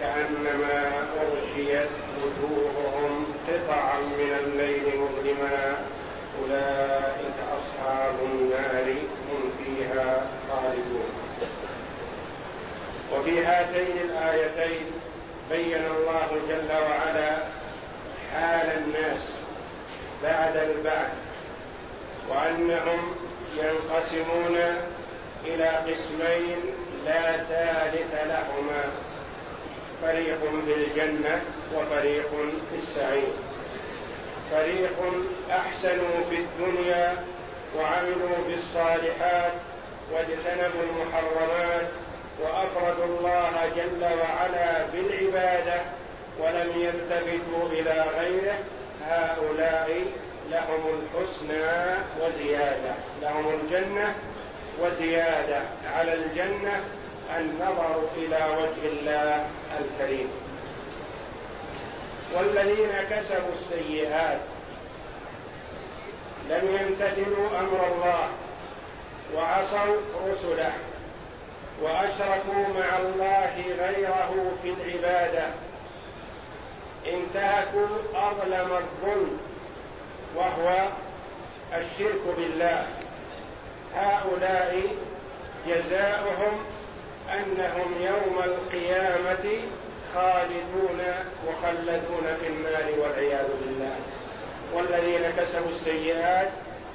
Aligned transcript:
كأنما 0.00 0.92
أغشيت 1.20 1.88
وجوههم 2.22 3.26
قطعا 3.48 3.98
من 3.98 4.38
الليل 4.44 5.00
مظلما. 5.00 5.76
أولئك 6.42 7.36
أصحاب 7.58 8.14
النار 8.32 8.92
هم 9.30 9.52
فيها 9.58 10.26
خالدون. 10.50 11.10
وفي 13.12 13.44
هاتين 13.44 13.96
الآيتين 14.04 14.86
بين 15.50 15.82
الله 15.86 16.28
جل 16.48 16.72
وعلا 16.72 17.36
حال 18.32 18.68
الناس 18.78 19.20
بعد 20.22 20.56
البعث 20.56 21.12
وأنهم 22.28 23.14
ينقسمون 23.56 24.56
إلى 25.44 25.68
قسمين 25.68 26.56
لا 27.06 27.36
ثالث 27.36 28.14
لهما. 28.14 28.84
فريق 30.04 30.38
في 30.66 30.74
الجنه 30.74 31.42
وفريق 31.74 32.30
في 32.70 32.76
السعير. 32.82 33.32
فريق 34.50 34.98
أحسنوا 35.50 36.16
في 36.30 36.36
الدنيا 36.36 37.16
وعملوا 37.76 38.36
بالصالحات 38.48 39.52
واجتنبوا 40.12 40.82
المحرمات 40.82 41.86
وأفردوا 42.42 43.04
الله 43.04 43.52
جل 43.76 44.04
وعلا 44.04 44.86
بالعبادة 44.92 45.80
ولم 46.38 46.70
يلتفتوا 46.80 47.68
إلى 47.72 48.04
غيره. 48.18 48.54
هؤلاء 49.08 50.04
لهم 50.50 50.82
الحسنى 51.00 51.94
وزيادة 52.20 52.94
لهم 53.22 53.60
الجنة 53.60 54.14
وزيادة 54.80 55.60
على 55.96 56.14
الجنة 56.14 56.80
النظر 57.38 58.02
إلى 58.16 58.36
وجه 58.58 58.88
الله 58.92 59.46
الكريم. 59.80 60.28
والذين 62.34 62.90
كسبوا 63.10 63.52
السيئات 63.52 64.38
لم 66.50 66.78
يمتثلوا 66.80 67.48
أمر 67.60 67.86
الله 67.92 68.28
وعصوا 69.34 69.96
رسله 70.32 70.72
وأشركوا 71.82 72.68
مع 72.80 72.98
الله 72.98 73.64
غيره 73.78 74.52
في 74.62 74.68
العبادة. 74.70 75.46
انتهكوا 77.06 77.86
أظلم 78.14 78.70
الظلم 78.76 79.38
وهو 80.36 80.88
الشرك 81.74 82.22
بالله. 82.36 82.86
هؤلاء 83.96 84.96
جزاؤهم 85.66 86.73
أنهم 87.32 87.94
يوم 88.00 88.42
القيامة 88.44 89.60
خالدون 90.14 91.00
مخلدون 91.48 92.36
في 92.40 92.46
النار 92.46 92.92
والعياذ 92.98 93.48
بالله. 93.60 93.96
والذين 94.72 95.30
كسبوا 95.38 95.70
السيئات 95.70 96.48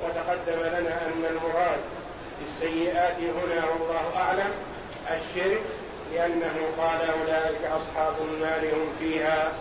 وتقدم 0.03 0.59
لنا 0.59 1.01
أن 1.05 1.25
المراد 1.29 1.79
بالسيئات 2.41 3.15
هنا 3.17 3.65
والله 3.65 4.17
أعلم 4.17 4.51
الشرك 5.11 5.61
لأنه 6.13 6.55
قال 6.77 7.01
أولئك 7.09 7.63
أصحاب 7.65 8.13
النار 8.21 8.73
هم 8.73 8.87
فيها 8.99 9.51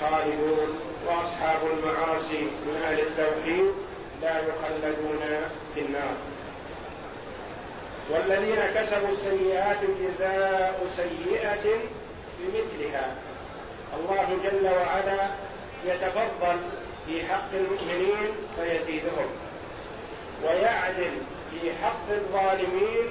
خالدون 0.00 0.80
وأصحاب 1.06 1.58
المعاصي 1.72 2.40
من 2.42 2.82
أهل 2.84 3.00
التوحيد 3.00 3.64
لا 4.22 4.38
يخلدون 4.38 5.20
في 5.74 5.80
النار. 5.80 6.14
والذين 8.10 8.60
كسبوا 8.74 9.08
السيئات 9.08 9.78
جزاء 10.00 10.86
سيئة 10.96 11.78
بمثلها. 12.38 13.14
الله 14.00 14.38
جل 14.44 14.68
وعلا 14.68 15.28
يتفضل 15.86 16.58
في 17.06 17.26
حق 17.26 17.48
المؤمنين 17.54 18.30
فيزيدهم. 18.56 19.28
ويعدل 20.44 21.12
في 21.50 21.72
حق 21.82 22.10
الظالمين 22.10 23.10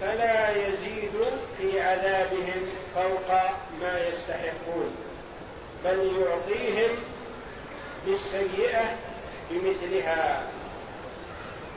فلا 0.00 0.50
يزيد 0.50 1.12
في 1.58 1.80
عذابهم 1.80 2.68
فوق 2.94 3.36
ما 3.80 4.08
يستحقون. 4.08 4.96
بل 5.84 6.12
يعطيهم 6.20 6.90
بالسيئة 8.06 8.96
بمثلها. 9.50 10.42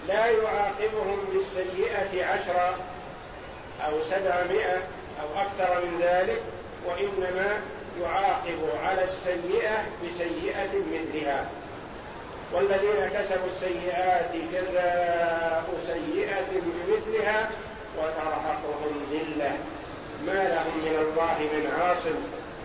لا 0.07 0.25
يعاقبهم 0.25 1.17
بالسيئة 1.33 2.25
عشرة 2.25 2.77
أو 3.85 4.01
سبعمائة 4.01 4.77
أو 5.21 5.41
أكثر 5.41 5.85
من 5.85 5.99
ذلك 6.01 6.41
وإنما 6.85 7.59
يعاقب 8.01 8.59
على 8.83 9.03
السيئة 9.03 9.85
بسيئة 10.05 10.69
مثلها. 10.91 11.45
والذين 12.53 13.09
كسبوا 13.13 13.47
السيئات 13.47 14.31
جزاء 14.53 15.63
سيئة 15.87 16.45
بمثلها 16.51 17.49
وترهقهم 17.97 19.05
ذلة. 19.11 19.51
ما 20.25 20.43
لهم 20.43 20.77
من 20.77 20.95
الله 20.99 21.37
من 21.39 21.71
عاصم 21.81 22.15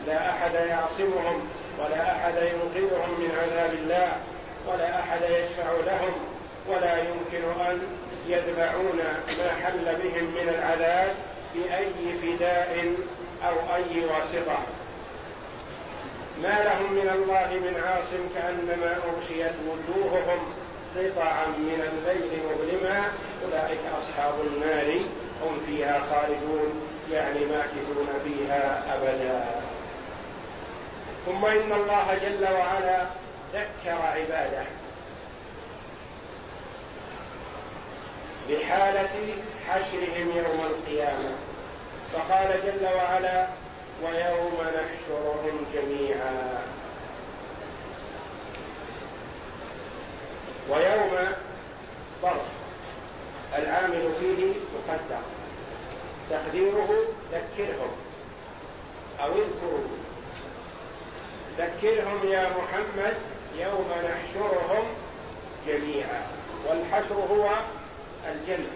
لا 0.06 0.31
أحد 0.31 0.55
يعصمهم 0.55 1.49
ولا 1.78 2.12
أحد 2.12 2.34
ينقذهم 2.34 3.10
من 3.20 3.38
عذاب 3.43 3.75
الله 3.75 4.12
ولا 4.66 5.00
أحد 5.00 5.22
يشفع 5.22 5.72
لهم. 5.87 6.38
ولا 6.69 6.99
يمكن 6.99 7.61
أن 7.61 7.81
يدفعون 8.29 8.99
ما 9.39 9.65
حل 9.65 9.97
بهم 10.03 10.25
من 10.25 10.49
العذاب 10.49 11.15
بأي 11.55 12.12
فداء 12.23 12.95
أو 13.49 13.75
أي 13.75 14.05
واسطة. 14.05 14.59
ما 16.43 16.62
لهم 16.65 16.93
من 16.93 17.11
الله 17.15 17.47
من 17.47 17.83
عاصم 17.87 18.29
كأنما 18.34 18.97
أغشيت 18.97 19.55
وجوههم 19.69 20.53
قطعا 20.97 21.47
من 21.47 21.89
الليل 21.93 22.43
مظلما. 22.45 23.05
أولئك 23.45 23.81
أصحاب 23.99 24.35
النار 24.47 25.00
هم 25.43 25.61
فيها 25.67 26.00
خالدون 26.11 26.83
يعني 27.12 27.41
ماكثون 27.45 28.09
فيها 28.25 28.83
أبدا. 28.95 29.45
ثم 31.27 31.45
إن 31.45 31.73
الله 31.73 32.19
جل 32.23 32.55
وعلا 32.55 33.06
ذكر 33.55 34.03
عباده. 34.03 34.65
بحالة 38.48 39.34
حشرهم 39.69 40.36
يوم 40.36 40.60
القيامة. 40.70 41.32
فقال 42.12 42.60
جل 42.64 42.86
وعلا 42.97 43.47
ويوم 44.03 44.56
نحشرهم 44.60 45.66
جميعا. 45.75 46.62
ويوم 50.70 51.34
ظرف. 52.22 52.47
العامل 53.58 54.10
فيه 54.20 54.53
مقدر. 54.75 55.22
تقديره 56.31 56.88
ذكرهم 57.32 57.91
أو 59.20 59.32
اذكروا 59.32 59.88
ذكرهم 61.58 62.32
يا 62.32 62.49
محمد 62.49 63.14
يوم 63.58 63.88
نحشرهم 64.05 64.84
جميعا. 65.67 66.26
والحشر 66.69 67.14
هو 67.14 67.50
الجنة 68.32 68.70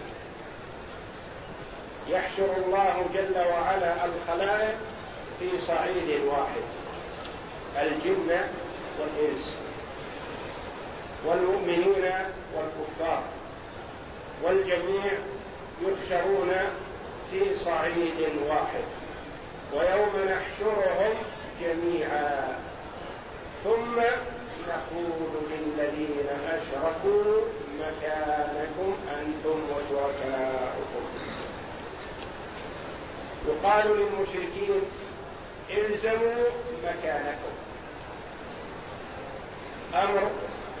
يحشر 2.09 2.47
الله 2.65 3.05
جل 3.13 3.37
وعلا 3.37 4.05
الخلائق 4.05 4.75
في 5.39 5.59
صعيد 5.59 6.21
واحد 6.25 6.63
الجن 7.77 8.37
والإنس 8.99 9.55
والمؤمنين 11.25 12.11
والكفار 12.55 13.23
والجميع 14.43 15.11
يحشرون 15.81 16.51
في 17.31 17.55
صعيد 17.55 18.29
واحد 18.49 18.85
ويوم 19.73 20.29
نحشرهم 20.29 21.13
جميعا. 21.61 22.57
ثم 23.63 24.01
نقول 24.69 25.29
للذين 25.51 26.27
أشركوا 26.47 27.41
مكانكم 27.79 28.97
أنتم 29.19 29.61
وشركاؤكم. 29.69 31.05
يقال 33.47 33.87
للمشركين 33.87 34.81
إلزموا 35.69 36.43
مكانكم. 36.83 37.53
أمر 39.93 40.31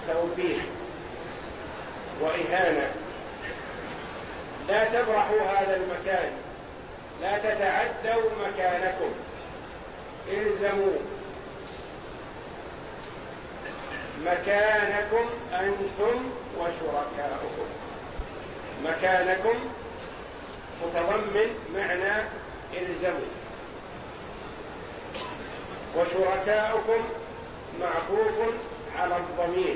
توبيخ 0.07 0.61
وإهانة. 2.21 2.91
لا 4.67 4.85
تبرحوا 4.85 5.41
هذا 5.41 5.75
المكان. 5.75 6.31
لا 7.21 7.37
تتعدوا 7.37 8.29
مكانكم. 8.47 9.11
إلزموا. 10.27 10.97
مكانكم 14.21 15.29
أنتم 15.53 16.31
وشركاؤكم. 16.59 17.67
مكانكم 18.85 19.55
متضمن 20.83 21.55
معنى 21.75 22.23
الزموا 22.73 23.33
وشركاؤكم 25.97 27.03
معطوف 27.79 28.53
على 28.99 29.17
الضمير. 29.17 29.75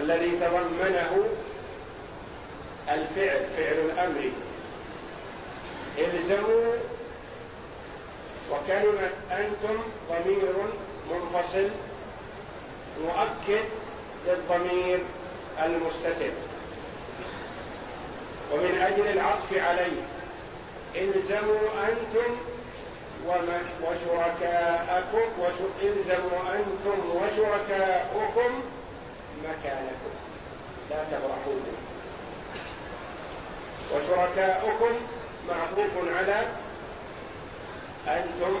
الذي 0.00 0.30
تضمنه 0.30 1.28
الفعل 2.88 3.46
فعل 3.56 3.78
الأمر. 3.78 4.30
إلزموا 5.98 6.72
وكلمة 8.50 9.10
أنتم 9.30 9.78
ضمير 10.10 10.52
منفصل 11.10 11.68
مؤكد 13.04 13.64
للضمير 14.26 14.98
المستتر. 15.64 16.30
ومن 18.52 18.78
أجل 18.80 19.06
العطف 19.06 19.52
عليه 19.52 20.02
إلزموا 20.94 21.68
أنتم 21.88 22.36
وشركاءكم 23.82 25.24
إلزموا 25.82 26.40
أنتم 26.54 26.98
وشركاؤكم 27.10 28.62
مكانكم. 29.44 30.12
لا 30.90 31.04
تبرحوا. 31.10 31.60
وشركاؤكم 33.94 34.94
معطوف 35.48 35.90
على 36.16 36.46
أنتم 38.08 38.56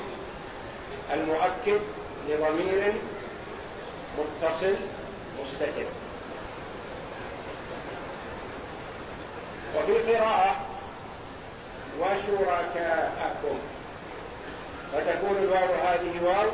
المؤكد 1.12 1.80
لضمير 2.28 2.92
متصل 4.18 4.74
مستتر 5.42 5.86
وفي 9.76 10.14
قراءة 10.14 10.56
وشركاءكم. 12.00 13.58
فتكون 14.92 15.36
الواو 15.42 15.74
هذه 15.74 16.24
واو 16.24 16.50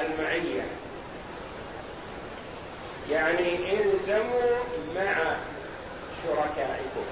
المعية. 0.00 0.66
يعني 3.10 3.72
إلزموا 3.72 4.56
مع 4.96 5.36
شركائكم. 6.24 7.06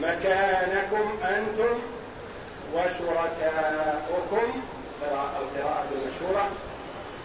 مكانكم 0.00 1.18
أنتم 1.24 1.80
وشركاؤكم 2.74 4.62
القراءة 5.02 5.86
المشهورة 5.92 6.50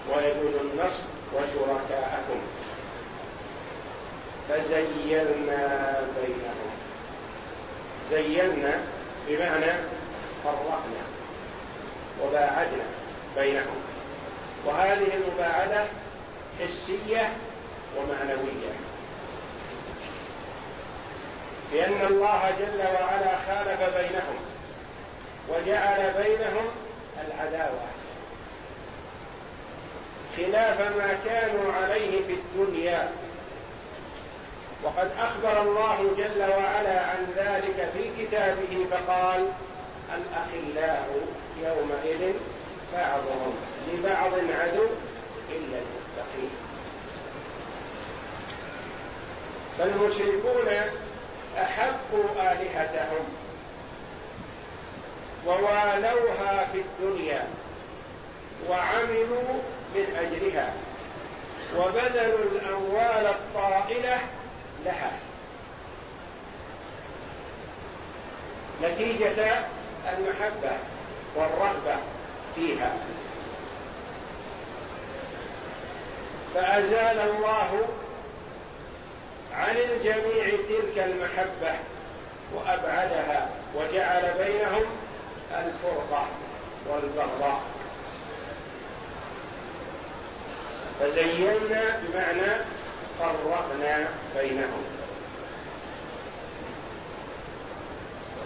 ويجوز 0.10 0.56
النصب 0.62 1.04
وشركاءكم. 1.34 2.40
فزيلنا 4.50 6.02
بينهم. 6.22 6.72
زيلنا 8.12 8.80
بمعنى 9.28 9.74
فرقنا 10.44 11.04
وباعدنا 12.24 12.86
بينهم. 13.38 13.82
وهذه 14.66 15.10
المباعدة 15.14 15.86
حسية 16.60 17.30
ومعنوية. 17.98 18.74
لأن 21.74 22.06
الله 22.08 22.52
جل 22.60 22.80
وعلا 22.80 23.36
خالف 23.48 23.98
بينهم. 23.98 24.57
وجعل 25.50 26.14
بينهم 26.24 26.68
العداوة. 27.28 27.88
خلاف 30.38 30.80
ما 30.80 31.18
كانوا 31.26 31.74
عليه 31.74 32.22
في 32.28 32.34
الدنيا. 32.34 33.10
وقد 34.84 35.12
أخبر 35.20 35.62
الله 35.62 36.12
جل 36.18 36.42
وعلا 36.42 37.06
عن 37.06 37.28
ذلك 37.36 37.90
في 37.94 38.26
كتابه 38.26 38.86
فقال 38.92 39.52
الأخلاء 40.16 41.10
يومئذ 41.64 42.34
بعضهم 42.94 43.56
لبعض 43.94 44.34
عدو 44.34 44.88
إلا 45.50 45.78
المتقين. 45.78 46.52
فالمشركون 49.78 50.68
أحبوا 51.62 52.24
آلهتهم. 52.38 53.26
ووالوها 55.46 56.68
في 56.74 56.82
الدنيا 56.82 57.48
وعملوا 58.70 59.54
من 59.96 60.16
أجلها 60.20 60.74
وبذلوا 61.78 62.40
الأموال 62.52 63.28
الطائلة 63.28 64.20
لها. 64.86 65.12
نتيجة 68.84 69.60
المحبة 70.18 70.78
والرغبة 71.36 71.96
فيها. 72.56 72.94
فأزال 76.54 77.20
الله 77.20 77.88
عن 79.54 79.76
الجميع 79.76 80.50
تلك 80.70 80.98
المحبة 80.98 81.76
وأبعدها 82.54 83.50
وجعل 83.76 84.34
بينهم 84.38 84.86
الفرقة 85.52 86.28
والبغضاء 86.90 87.62
فزينا 91.00 92.02
بمعنى 92.02 92.62
فرقنا 93.20 94.08
بينهم. 94.38 94.84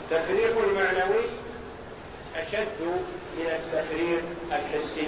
التفريق 0.02 0.58
المعنوي 0.64 1.26
أشد 2.36 2.82
من 3.38 3.46
التفريق 3.46 4.24
الحسي. 4.52 5.08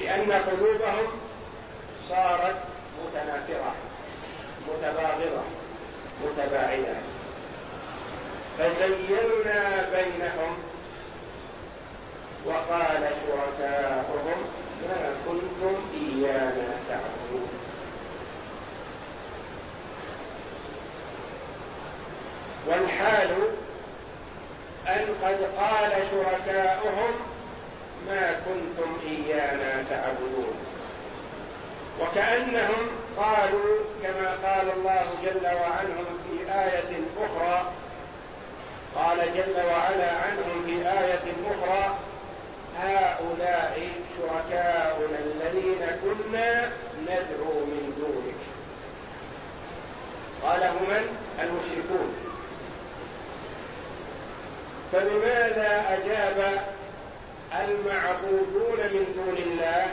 لأن 0.00 0.32
قلوبهم 0.32 1.06
صارت 2.08 2.56
متنافرة 3.04 3.74
متباغضة 4.68 5.42
متباعدة. 6.24 6.94
فزينا 8.58 9.88
بينهم 9.92 10.56
وقال 12.46 13.10
شركاؤهم 13.26 14.42
ما 14.82 15.14
كنتم 15.26 15.76
إيانا 15.94 16.68
تعبدون. 16.88 17.48
والحال 22.66 23.30
أن 24.88 25.06
قد 25.22 25.38
قال 25.58 25.92
شركاؤهم 26.10 27.10
ما 28.08 28.32
كنتم 28.32 28.96
إيانا 29.06 29.84
تعبدون. 29.90 30.54
وكأنهم 32.00 32.88
قالوا 33.16 33.78
كما 34.02 34.36
قال 34.44 34.70
الله 34.70 35.06
جل 35.24 35.46
وعلا 35.46 36.04
في 36.24 36.52
آية 36.52 37.00
أخرى 37.24 37.72
قال 38.94 39.18
جل 39.34 39.56
وعلا 39.66 40.10
عنهم 40.12 40.62
في 40.66 40.88
آية 40.88 41.32
أخرى 41.50 41.98
هؤلاء 42.80 43.90
شركاؤنا 44.16 45.18
الذين 45.18 45.86
كنا 46.02 46.70
ندعو 47.02 47.54
من 47.64 47.94
دونك. 48.00 48.40
قال 50.42 50.62
هم 50.62 51.06
المشركون. 51.40 52.14
فلماذا 54.92 55.84
أجاب 55.88 56.62
المعبودون 57.52 58.78
من 58.78 59.06
دون 59.14 59.36
الله؟ 59.36 59.86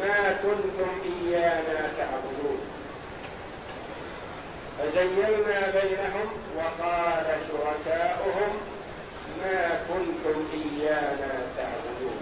ما 0.00 0.32
كنتم 0.32 0.90
إيانا 1.04 1.88
تعبدون. 1.98 2.67
فزينا 4.78 5.72
بينهم 5.74 6.28
وقال 6.56 7.26
شركاؤهم 7.48 8.56
ما 9.42 9.80
كنتم 9.88 10.46
إيانا 10.54 11.32
تعبدون. 11.56 12.18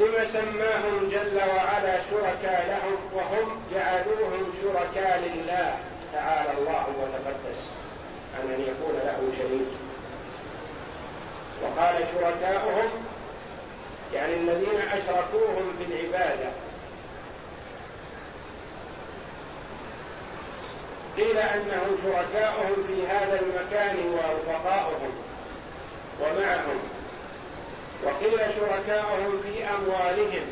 لم 0.00 0.24
سماهم 0.24 1.10
جل 1.10 1.36
وعلا 1.36 1.98
شركاء 2.10 2.66
لهم 2.68 2.98
وهم 3.12 3.62
جعلوهم 3.74 4.52
شركاء 4.62 5.18
لله. 5.18 5.78
تعالى 6.12 6.50
الله 6.58 6.86
وتقدس 7.00 7.60
عن 8.38 8.50
أن 8.54 8.60
يكون 8.60 9.00
له 9.04 9.32
شريك. 9.38 9.72
وقال 11.62 11.94
شركاؤهم 12.14 12.90
يعني 14.14 14.34
الذين 14.34 14.80
أشركوهم 14.92 15.76
في 15.78 15.84
العبادة. 15.84 16.48
قيل 21.16 21.38
انهم 21.38 21.96
شركاؤهم 22.02 22.84
في 22.86 23.06
هذا 23.06 23.40
المكان 23.40 23.96
ورفقاؤهم 23.96 25.12
ومعهم. 26.20 26.78
وقيل 28.04 28.38
شركاؤهم 28.38 29.42
في 29.42 29.64
أموالهم 29.64 30.46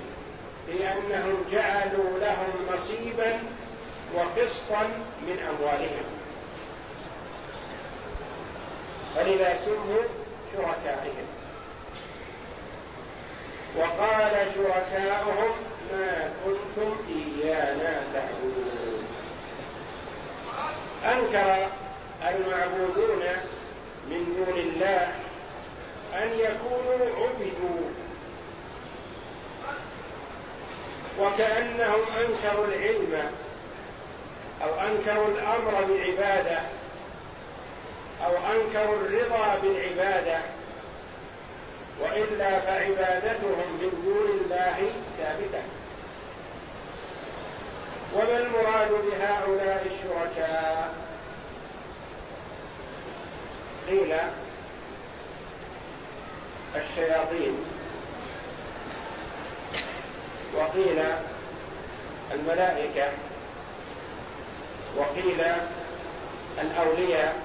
لانهم 0.69 1.45
جعلوا 1.53 2.19
لهم 2.21 2.53
نصيبا 2.75 3.39
وقسطا 4.15 4.83
من 5.23 5.39
أموالهم. 5.49 6.05
فلذا 9.17 9.57
سموا 9.65 10.03
شركائهم. 10.53 11.27
وقال 13.77 14.47
شركاؤهم 14.55 15.53
ما 15.93 16.31
كنتم 16.45 16.97
إيانا 17.09 18.03
تعبدون. 18.15 19.02
أنكر 21.05 21.69
المعبودون 22.29 23.23
من 24.09 24.35
دون 24.37 24.59
الله 24.59 25.09
أن 26.15 26.29
يكونوا 26.39 27.07
عبدوا. 27.17 27.83
وكأنهم 31.19 32.01
أنكروا 32.21 32.67
العلم 32.67 33.31
أو 34.63 34.69
أنكروا 34.81 35.29
الأمر 35.29 35.85
بالعبادة 35.85 36.59
أو 38.25 38.33
أنكروا 38.37 38.97
الرضا 38.97 39.59
بالعبادة 39.63 40.39
وإلا 42.01 42.61
فعبادتهم 42.61 43.79
من 43.81 44.03
دون 44.05 44.41
الله 44.41 44.91
ثابتة. 45.19 45.63
وما 48.15 48.39
المراد 48.39 48.91
بهؤلاء 48.91 49.87
الشركاء؟ 49.87 50.95
قيل 53.89 54.17
الشياطين. 56.77 57.65
وقيل 60.55 61.03
الملائكة. 62.33 63.09
وقيل 64.97 65.43
الأولياء. 66.61 67.43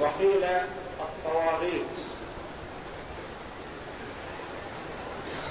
وقيل 0.00 0.44
الطواغيت. 1.00 1.86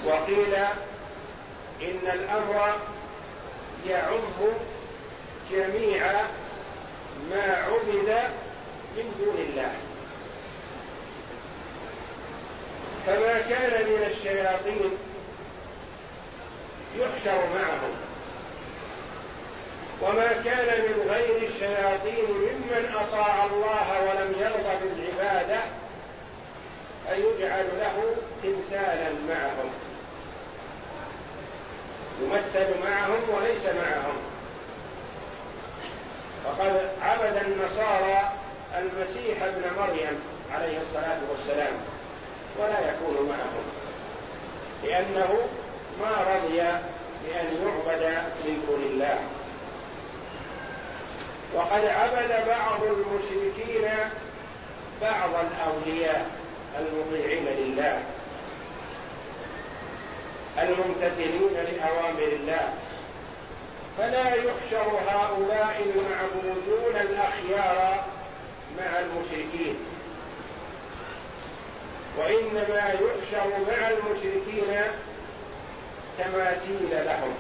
وقيل 0.06 0.56
إن 1.84 2.12
الأمر 2.14 2.76
يعم 3.88 4.20
جميع 5.52 6.12
ما 7.30 7.44
عبد 7.44 8.24
من 8.98 9.16
دون 9.20 9.46
الله. 9.50 9.72
فما 13.08 13.42
كان 13.50 13.86
من 13.88 14.04
الشياطين 14.12 14.98
يحشر 17.00 17.38
معهم 17.56 17.94
وما 20.02 20.28
كان 20.28 20.82
من 20.82 21.10
غير 21.10 21.50
الشياطين 21.50 22.26
ممن 22.30 22.96
أطاع 22.96 23.46
الله 23.46 24.02
ولم 24.02 24.36
يرضى 24.40 24.86
بالعبادة 24.86 25.60
فيجعل 27.08 27.66
له 27.80 28.16
تمثالا 28.44 29.10
معهم. 29.30 29.72
يمثل 32.24 32.80
معهم 32.84 33.20
وليس 33.30 33.66
معهم. 33.66 34.18
وقد 36.46 36.90
عبد 37.02 37.38
النصارى 37.46 38.32
المسيح 38.78 39.44
ابن 39.44 39.62
مريم 39.80 40.20
عليه 40.54 40.82
الصلاة 40.82 41.20
والسلام 41.32 41.74
ولا 42.60 42.80
يكون 42.80 43.30
معهم 43.30 43.64
لأنه 44.84 45.48
ما 46.02 46.36
رضي 46.36 46.58
بأن 47.26 47.48
يعبد 47.64 48.24
من 48.46 48.64
دون 48.68 48.82
الله. 48.92 49.20
وقد 51.54 51.86
عبد 51.86 52.48
بعض 52.48 52.84
المشركين 52.84 53.90
بعض 55.02 55.30
الأولياء 55.30 56.26
المطيعين 56.80 57.46
لله. 57.46 58.04
الممتثلين 60.60 61.54
لأوامر 61.54 62.32
الله. 62.34 62.74
فلا 63.98 64.30
يحشر 64.34 65.00
هؤلاء 65.08 65.82
المعبودون 65.96 66.96
الأخيار 66.96 68.04
مع 68.80 69.00
المشركين. 69.00 69.76
وإنما 72.18 72.94
يحشر 72.94 73.48
مع 73.68 73.90
المشركين 73.90 74.82
تماثيل 76.18 77.06
لهم. 77.06 77.34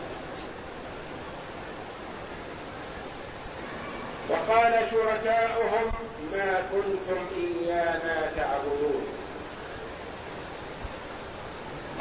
وقال 4.29 4.85
شركاؤهم 4.91 5.91
ما 6.31 6.63
كنتم 6.71 7.25
إيانا 7.37 8.31
تعبدون. 8.35 9.07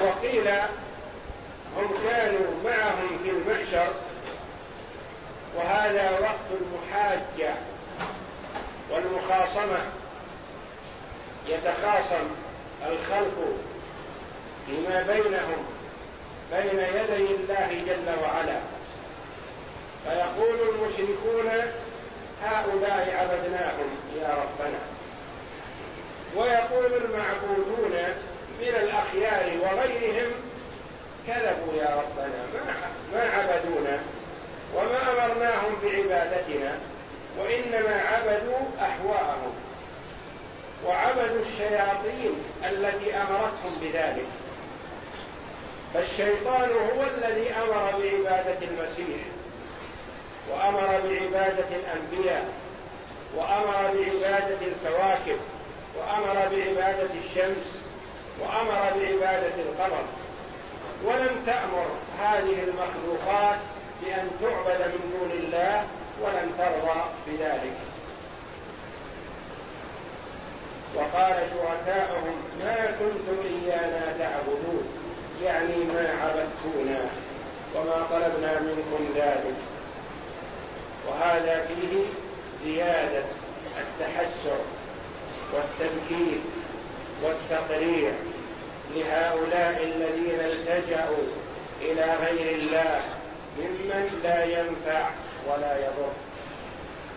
وقيل 0.00 0.50
هم 1.76 1.94
كانوا 2.08 2.46
معهم 2.64 3.18
في 3.24 3.30
المحشر 3.30 3.92
وهذا 5.56 6.10
وقت 6.20 6.60
المحاجة 6.60 7.54
والمخاصمة. 8.90 9.80
يتخاصم 11.46 12.28
الخلق 12.86 13.56
فيما 14.66 15.02
بينهم 15.02 15.64
بين 16.52 16.78
يدي 16.78 17.34
الله 17.34 17.82
جل 17.86 18.22
وعلا. 18.22 18.60
فيقول 20.04 20.68
المشركون 20.68 21.50
هؤلاء 22.42 23.16
عبدناهم 23.20 23.90
يا 24.20 24.28
ربنا. 24.28 24.78
ويقول 26.36 27.02
المعبودون 27.04 27.92
من 28.60 28.68
الأخيار 28.68 29.58
وغيرهم 29.60 30.32
كذبوا 31.26 31.74
يا 31.76 32.02
ربنا 32.02 32.46
ما 32.54 32.74
ما 33.14 33.30
عبدونا 33.30 33.98
وما 34.74 35.00
أمرناهم 35.12 35.76
بعبادتنا 35.84 36.78
وإنما 37.38 38.02
عبدوا 38.02 38.58
أهواءهم 38.80 39.52
وعبدوا 40.86 41.42
الشياطين 41.42 42.34
التي 42.64 43.16
أمرتهم 43.16 43.78
بذلك. 43.82 44.26
فالشيطان 45.94 46.70
هو 46.70 47.02
الذي 47.16 47.50
أمر 47.50 47.92
بعبادة 47.98 48.66
المسيح 48.66 49.20
وأمر 50.50 50.86
بعبادة 50.86 51.68
الأنبياء 51.70 52.44
وأمر 53.36 53.94
بعبادة 53.94 54.58
الكواكب 54.66 55.40
وأمر 55.96 56.34
بعبادة 56.34 57.10
الشمس 57.24 57.78
وأمر 58.40 58.92
بعبادة 58.96 59.54
القمر. 59.58 60.04
ولم 61.04 61.42
تأمر 61.46 61.86
هذه 62.20 62.64
المخلوقات 62.64 63.58
بأن 64.02 64.30
تعبد 64.40 64.80
من 64.80 65.18
دون 65.18 65.30
الله 65.30 65.84
ولم 66.22 66.50
ترضى 66.58 67.00
بذلك. 67.26 67.76
وقال 70.94 71.34
شركاؤهم 71.34 72.36
ما 72.60 72.86
كنتم 72.86 73.42
إيانا 73.44 74.18
تعبدون 74.18 74.84
يعني 75.42 75.76
ما 75.76 76.08
عبدتونا 76.22 77.00
وما 77.74 78.06
طلبنا 78.10 78.60
منكم 78.60 79.08
ذلك. 79.16 79.54
وهذا 81.08 81.66
فيه 81.66 82.04
زيادة 82.64 83.22
التحسر 83.80 84.58
والتذكير 85.52 86.38
والتقرير. 87.22 88.12
لهؤلاء 88.94 89.82
الذين 89.82 90.40
التجأوا 90.40 91.26
إلى 91.80 92.16
غير 92.20 92.54
الله 92.54 93.00
ممن 93.58 94.20
لا 94.24 94.44
ينفع 94.44 95.10
ولا 95.46 95.76
يضر. 95.78 96.12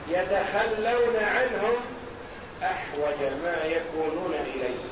يتخلون 0.10 1.16
عنهم 1.24 1.76
أحوج 2.64 3.32
ما 3.44 3.58
يكونون 3.66 4.34
إليه. 4.56 4.86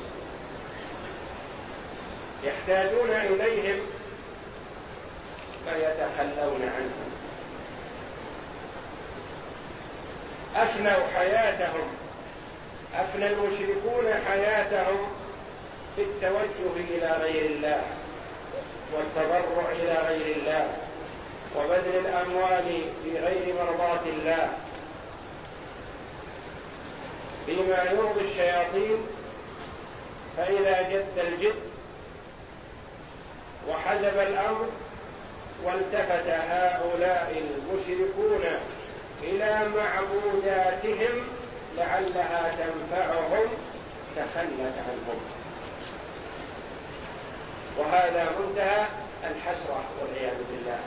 يحتاجون 2.44 3.10
إليهم 3.10 3.80
فيتخلون 5.64 6.62
عنهم. 6.62 7.14
أفنوا 10.56 11.06
حياتهم. 11.16 11.88
أفنى 12.94 13.26
المشركون 13.26 14.14
حياتهم. 14.28 15.23
في 15.96 16.02
التوجه 16.02 16.76
إلى 16.90 17.10
غير 17.22 17.46
الله 17.50 17.82
والتضرع 18.92 19.72
إلى 19.72 19.92
غير 20.08 20.36
الله 20.36 20.68
وبذل 21.56 21.96
الأموال 22.06 22.82
في 23.04 23.18
غير 23.18 23.54
مرضاة 23.54 24.00
الله 24.06 24.48
فيما 27.46 27.82
يرضي 27.92 28.20
الشياطين 28.20 28.96
فإذا 30.36 30.82
جد 30.82 31.18
الجد 31.18 31.54
وحزب 33.68 34.18
الأمر 34.18 34.68
والتفت 35.64 36.28
هؤلاء 36.28 37.42
المشركون 37.44 38.44
إلى 39.22 39.68
معبوداتهم 39.76 41.22
لعلها 41.76 42.52
تنفعهم 42.58 43.46
تخلت 44.16 44.74
عنهم. 44.88 45.20
وهذا 47.78 48.30
منتهى 48.40 48.86
الحسرة 49.24 49.84
والعياذ 50.00 50.36
بالله. 50.50 50.78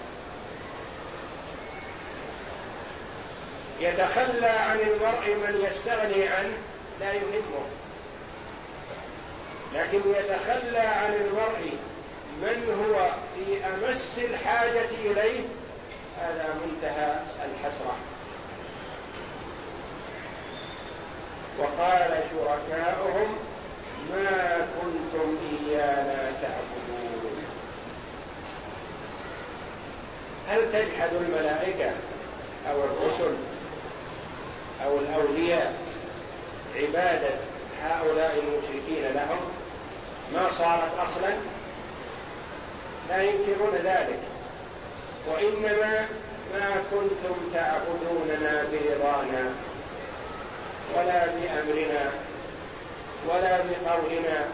يتخلى 3.80 4.48
عن 4.48 4.80
المرء 4.80 5.36
من 5.36 5.68
يستغني 5.70 6.28
عنه 6.28 6.58
لا 7.00 7.14
يهمه. 7.14 7.66
لكن 9.74 9.98
يتخلى 9.98 10.80
عن 10.80 11.14
المرء 11.14 11.78
من 12.42 12.86
هو 12.86 13.10
في 13.36 13.66
أمس 13.66 14.20
الحاجة 14.20 14.90
إليه 15.02 15.42
هذا 16.22 16.56
منتهى 16.66 17.16
الحسرة. 17.46 17.96
وقال 21.60 22.24
شركاؤهم 22.32 23.38
ما 24.12 24.68
كنتم 24.82 25.38
إيانا 25.52 26.32
تعبدون. 26.42 27.44
هل 30.50 30.72
تجحد 30.72 31.10
الملائكة 31.14 31.92
أو 32.72 32.84
الرسل 32.84 33.36
أو 34.86 35.00
الأولياء 35.00 35.74
عبادة 36.76 37.30
هؤلاء 37.84 38.40
المشركين 38.40 39.04
لهم؟ 39.04 39.40
ما 40.34 40.52
صارت 40.52 41.00
أصلا؟ 41.00 41.34
لا 43.10 43.24
ينكرون 43.24 43.76
ذلك. 43.84 44.20
وإنما 45.28 46.06
ما 46.54 46.76
كنتم 46.92 47.36
تعبدوننا 47.54 48.64
برضانا 48.72 49.52
ولا 50.96 51.26
بأمرنا. 51.26 52.12
ولا 53.28 53.58
بقولنا 53.58 54.46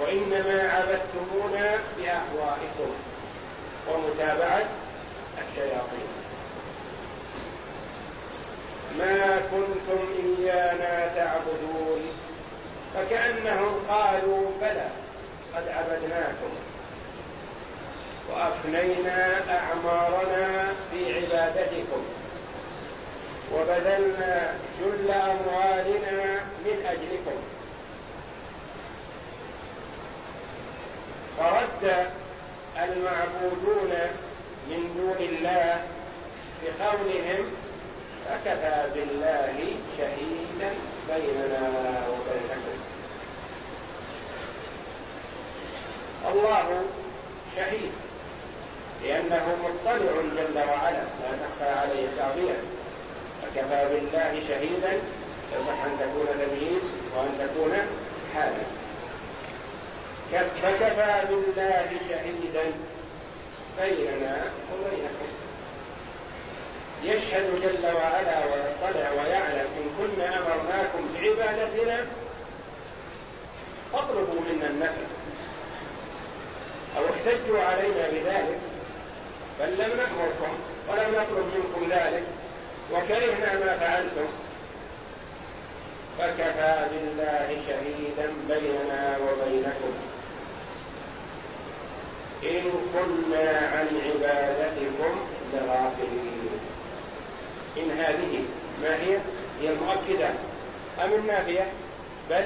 وإنما 0.00 0.72
عبدتمونا 0.72 1.78
بأهوائكم. 1.98 2.94
ومتابعة 3.88 4.64
الشياطين. 5.38 6.08
ما 8.98 9.40
كنتم 9.50 9.98
إيانا 10.16 11.14
تعبدون. 11.14 12.00
فكأنهم 12.94 13.86
قالوا 13.88 14.50
بلى 14.60 14.88
قد 15.56 15.68
عبدناكم. 15.68 16.50
وأفنينا 18.30 19.40
أعمارنا 19.50 20.72
في 20.90 21.16
عبادتكم. 21.16 22.17
وبذلنا 23.54 24.54
جل 24.80 25.10
أموالنا 25.10 26.40
من 26.64 26.86
أجلكم. 26.86 27.38
فرد 31.38 32.06
المعبودون 32.76 33.92
من 34.68 34.94
دون 34.96 35.16
الله 35.28 35.82
بقولهم 36.62 37.44
فكفى 38.28 38.86
بالله 38.94 39.76
شهيدا 39.98 40.70
بيننا 41.08 42.02
وبينكم. 42.08 42.78
الله 46.32 46.82
شهيد 47.56 47.92
لأنه 49.04 49.56
مطلع 49.64 49.96
جل 49.96 50.58
وعلا 50.58 51.02
لا 51.20 51.30
تخفى 51.40 51.78
عليه 51.80 52.08
خافية 52.18 52.56
فكفى 53.54 53.88
بالله 53.88 54.42
شهيدا 54.48 54.92
يصح 55.52 55.84
أن 55.84 55.98
تكون 56.00 56.26
تمييز 56.38 56.82
وأن 57.16 57.48
تكون 57.48 57.72
حالا 58.34 58.64
فكفى 60.32 61.26
بالله 61.28 61.90
شهيدا 62.08 62.72
بيننا 63.80 64.42
وبينكم. 64.72 65.28
يشهد 67.04 67.60
جل 67.62 67.94
وعلا 67.94 68.38
ويطلع 68.44 69.10
ويعلم 69.10 69.66
إن 69.78 69.90
كنا 69.98 70.38
أمرناكم 70.38 71.08
بعبادتنا. 71.14 72.06
فاطلبوا 73.92 74.40
منا 74.50 74.66
النفع. 74.66 75.02
أو 76.96 77.04
احتجوا 77.04 77.60
علينا 77.60 78.08
بذلك. 78.08 78.58
بل 79.60 79.72
لم 79.72 79.96
نأمركم 79.96 80.58
ولم 80.88 81.10
نطلب 81.14 81.46
منكم 81.54 81.92
ذلك. 81.92 82.24
وكرهنا 82.92 83.54
ما 83.64 83.76
فعلتم؟ 83.80 84.28
فكفى 86.18 86.86
بالله 86.92 87.60
شهيدا 87.68 88.32
بيننا 88.48 89.16
وبينكم. 89.18 89.94
إن 92.44 92.70
كنا 92.94 93.58
عن 93.72 93.88
عبادتكم 94.06 95.18
لغافلين. 95.54 96.60
إن 97.76 97.90
هذه 97.90 98.44
ما 98.82 98.96
هي؟ 98.96 99.18
هي 99.60 99.68
المؤكدة. 99.72 100.28
أم 101.04 101.12
النافية؟ 101.12 101.72
بل 102.30 102.44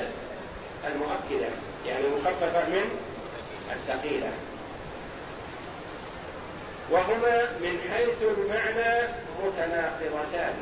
المؤكدة 0.86 1.48
يعني 1.86 2.04
مخففة 2.08 2.68
من 2.68 2.98
الثقيلة. 3.72 4.30
وهما 6.92 7.48
من 7.60 7.78
حيث 7.92 8.22
المعنى 8.22 9.08
متناقضتان 9.44 10.54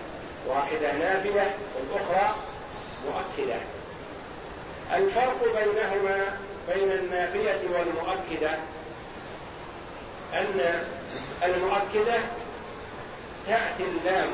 واحدة 0.47 0.93
نافية 0.93 1.55
والأخرى 1.77 2.35
مؤكدة. 3.07 3.57
الفرق 4.95 5.39
بينهما 5.45 6.37
بين 6.75 6.93
النافية 6.93 7.61
والمؤكدة 7.71 8.51
أن 10.35 10.85
المؤكدة 11.45 12.19
تأتي 13.47 13.83
اللام 13.83 14.29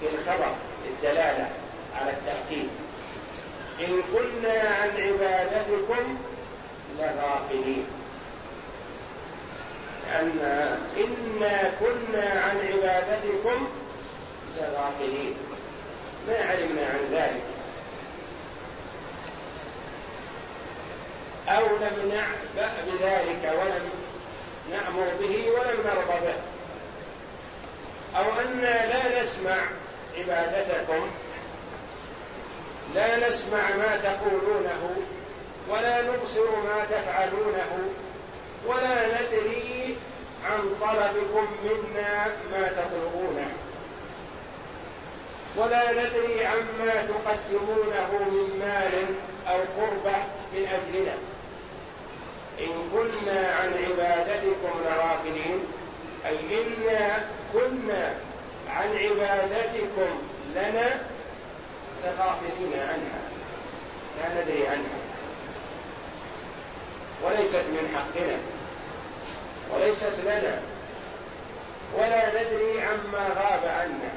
في 0.00 0.06
الخبر 0.14 0.54
للدلالة 0.86 1.48
على 1.96 2.10
التأكيد. 2.10 2.68
إن 3.80 4.02
كنا 4.12 4.60
عن 4.60 4.88
عبادتكم 4.88 6.18
لغافلين. 6.98 7.86
أن 10.14 10.40
إنا 10.96 11.72
كنا 11.80 12.40
عن 12.40 12.56
عبادتكم 12.56 13.68
لغافلين. 14.56 15.34
ما 16.28 16.36
علمنا 16.36 16.86
عن 16.86 17.08
ذلك. 17.12 17.42
أو 21.48 21.66
لم 21.66 22.12
نعبأ 22.14 22.72
بذلك 22.86 23.52
ولم 23.60 23.90
نأمر 24.70 25.06
به 25.20 25.50
ولم 25.50 25.80
نرضى 25.84 26.20
به. 26.26 26.34
أو 28.18 28.24
أنا 28.40 28.86
لا 28.86 29.20
نسمع 29.20 29.58
عبادتكم 30.18 31.06
لا 32.94 33.28
نسمع 33.28 33.76
ما 33.76 33.96
تقولونه 33.96 34.96
ولا 35.68 36.02
نبصر 36.02 36.50
ما 36.50 36.84
تفعلونه. 36.90 37.90
ولا 38.66 39.06
ندري 39.06 39.96
عن 40.44 40.60
طلبكم 40.80 41.46
منا 41.64 42.26
ما 42.52 42.68
تطلبونه. 42.68 43.50
ولا 45.56 45.92
ندري 45.92 46.46
عما 46.46 47.06
تقدمونه 47.08 48.10
من 48.30 48.58
مال 48.60 49.14
أو 49.48 49.58
قربه 49.58 50.18
من 50.52 50.66
أجلنا. 50.66 51.14
إن 52.60 52.90
كنا 52.92 53.54
عن 53.54 53.72
عبادتكم 53.84 54.80
لغافلين 54.84 55.60
أي 56.26 56.38
إنا 56.62 57.24
كنا 57.52 58.14
عن 58.68 58.96
عبادتكم 58.96 60.22
لنا 60.54 61.00
لغافلين 62.04 62.72
عنها. 62.74 63.22
لا 64.18 64.42
ندري 64.42 64.68
عنها. 64.68 65.07
وليست 67.22 67.56
من 67.56 67.94
حقنا. 67.94 68.38
وليست 69.74 70.12
لنا. 70.24 70.60
ولا 71.98 72.28
ندري 72.28 72.82
عما 72.82 73.28
غاب 73.28 73.64
عنا. 73.64 74.12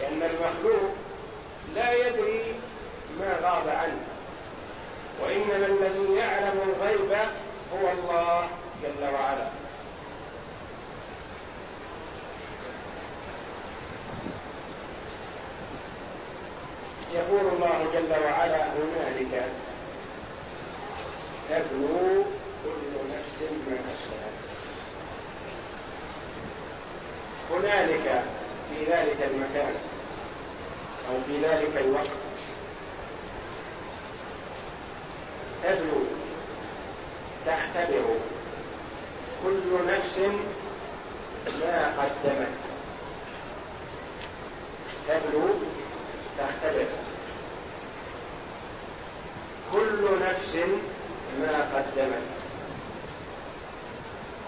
لأن 0.00 0.22
المخلوق 0.22 0.94
لا 1.74 1.92
يدري 1.92 2.54
ما 3.20 3.36
غاب 3.42 3.68
عنه. 3.68 4.04
وإنما 5.22 5.66
الذي 5.66 6.14
يعلم 6.14 6.60
الغيب 6.68 7.18
هو 7.72 7.90
الله 7.92 8.48
جل 8.82 9.14
وعلا. 9.14 9.46
يقول 17.14 17.40
الله 17.40 17.86
جل 17.94 18.24
وعلا 18.24 18.64
هنالك 18.64 19.44
تبلو 21.52 22.24
كل 22.64 22.92
نفس 23.08 23.38
ما 23.68 23.76
أسلمت 23.92 24.38
هنالك 27.50 28.24
في 28.68 28.84
ذلك 28.84 29.30
المكان 29.30 29.74
أو 31.10 31.14
في 31.26 31.46
ذلك 31.46 31.76
الوقت 31.76 32.10
تبلو 35.62 36.02
تختبر 37.46 38.16
كل 39.44 39.86
نفس 39.86 40.18
ما 41.60 41.94
قدمت. 41.98 42.48
تبلو 45.08 45.48
تختبر. 46.38 46.86
كل 49.72 50.20
نفس 50.20 50.56
ما 51.40 51.76
قدمت. 51.76 52.28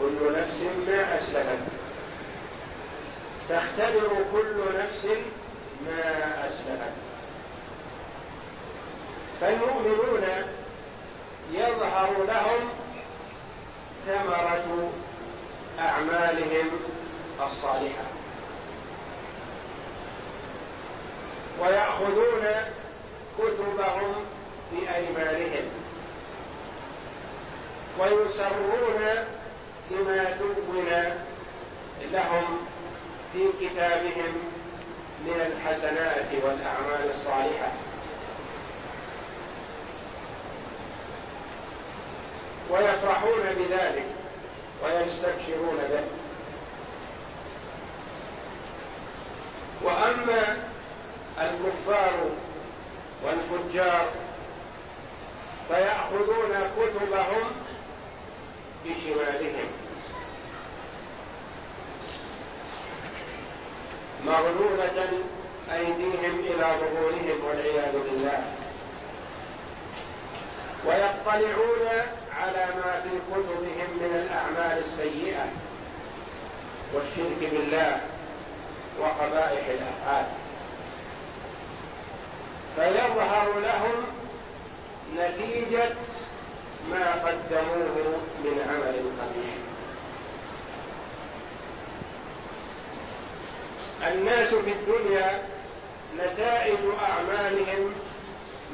كل 0.00 0.38
نفس 0.40 0.62
ما 0.86 1.18
أسلفت 1.18 1.58
تختبر 3.48 4.24
كل 4.32 4.78
نفس 4.78 5.06
ما 5.86 6.46
أسلفت 6.46 6.92
فالمؤمنون 9.40 10.24
يظهر 11.52 12.10
لهم 12.28 12.68
ثمرة 14.06 14.90
أعمالهم 15.78 16.70
الصالحة. 17.40 18.04
ويأخذون 21.60 22.44
كتبهم 23.38 24.14
بأيمانهم. 24.72 25.83
ويسرون 27.98 29.24
بما 29.90 30.30
دون 30.38 30.86
لهم 32.12 32.58
في 33.32 33.48
كتابهم 33.60 34.32
من 35.24 35.40
الحسنات 35.40 36.26
والأعمال 36.42 37.10
الصالحة. 37.10 37.72
ويفرحون 42.70 43.42
بذلك 43.56 44.06
ويستبشرون 44.84 45.78
به. 45.90 46.04
وأما 49.82 50.56
الكفار 51.38 52.30
والفجار 53.24 54.08
فيأخذون 55.68 56.70
كتبهم 56.76 57.63
بشمالهم. 58.84 59.68
مغلولة 64.26 65.08
أيديهم 65.72 66.40
إلى 66.40 66.66
ظهورهم 66.80 67.44
والعياذ 67.48 67.92
بالله. 67.92 68.44
ويطلعون 70.86 71.88
على 72.36 72.66
ما 72.76 73.00
في 73.02 73.08
كتبهم 73.30 73.90
من 74.00 74.12
الأعمال 74.14 74.78
السيئة 74.78 75.46
والشرك 76.94 77.50
بالله 77.52 78.00
وقبائح 79.00 79.66
الأفعال. 79.66 80.26
فيظهر 82.76 83.58
لهم 83.60 84.06
نتيجة 85.16 85.88
ما 86.90 87.12
قدموه 87.12 88.18
من 88.44 88.60
عمل 88.68 88.96
قبيح. 89.20 89.54
الناس 94.12 94.54
في 94.54 94.72
الدنيا 94.72 95.42
نتائج 96.16 96.78
أعمالهم 97.02 97.94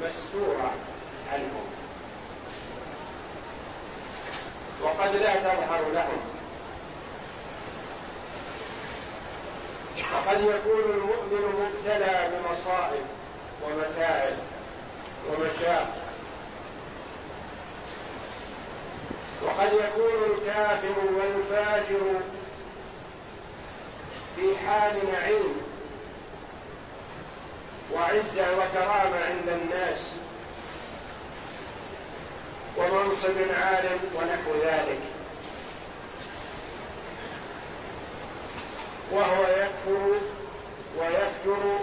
مستورة 0.01 0.71
عنهم. 1.33 1.65
وقد 4.81 5.15
لا 5.15 5.35
تظهر 5.35 5.81
لهم. 5.93 6.21
وقد 10.13 10.41
يكون 10.41 10.83
المؤمن 10.93 11.43
مبتلى 11.59 12.29
بمصائب 12.31 13.05
ومتاعب 13.63 14.33
ومشاق 15.29 16.00
وقد 19.43 19.73
يكون 19.73 20.31
الكافر 20.31 20.93
والفاجر 21.15 22.21
في 24.35 24.57
حال 24.67 25.11
نعيم 25.11 25.61
وعزة 27.93 28.53
وكرامة 28.57 29.25
عند 29.25 29.49
الناس 29.49 29.97
ومنصب 32.77 33.37
عال 33.57 33.85
ونحو 34.15 34.53
ذلك. 34.63 34.99
وهو 39.11 39.43
يكفر 39.43 40.15
ويفجر 40.99 41.79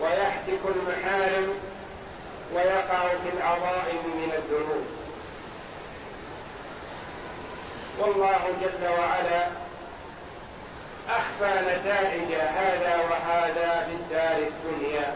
ويحتك 0.00 0.60
المحارم 0.64 1.54
ويقع 2.54 3.08
في 3.08 3.36
العظائم 3.36 4.06
من 4.16 4.32
الذنوب. 4.38 4.99
والله 8.00 8.40
جل 8.60 8.88
وعلا 8.88 9.46
أخفى 11.08 11.60
نتائج 11.60 12.34
هذا 12.34 12.96
وهذا 13.10 13.86
في 13.86 13.92
الدار 13.92 14.48
الدنيا 14.48 15.14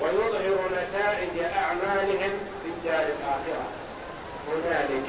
ويظهر 0.00 0.68
نتائج 0.72 1.52
أعمالهم 1.56 2.32
في 2.62 2.68
الدار 2.68 3.06
الآخرة. 3.06 3.66
هنالك 4.48 5.04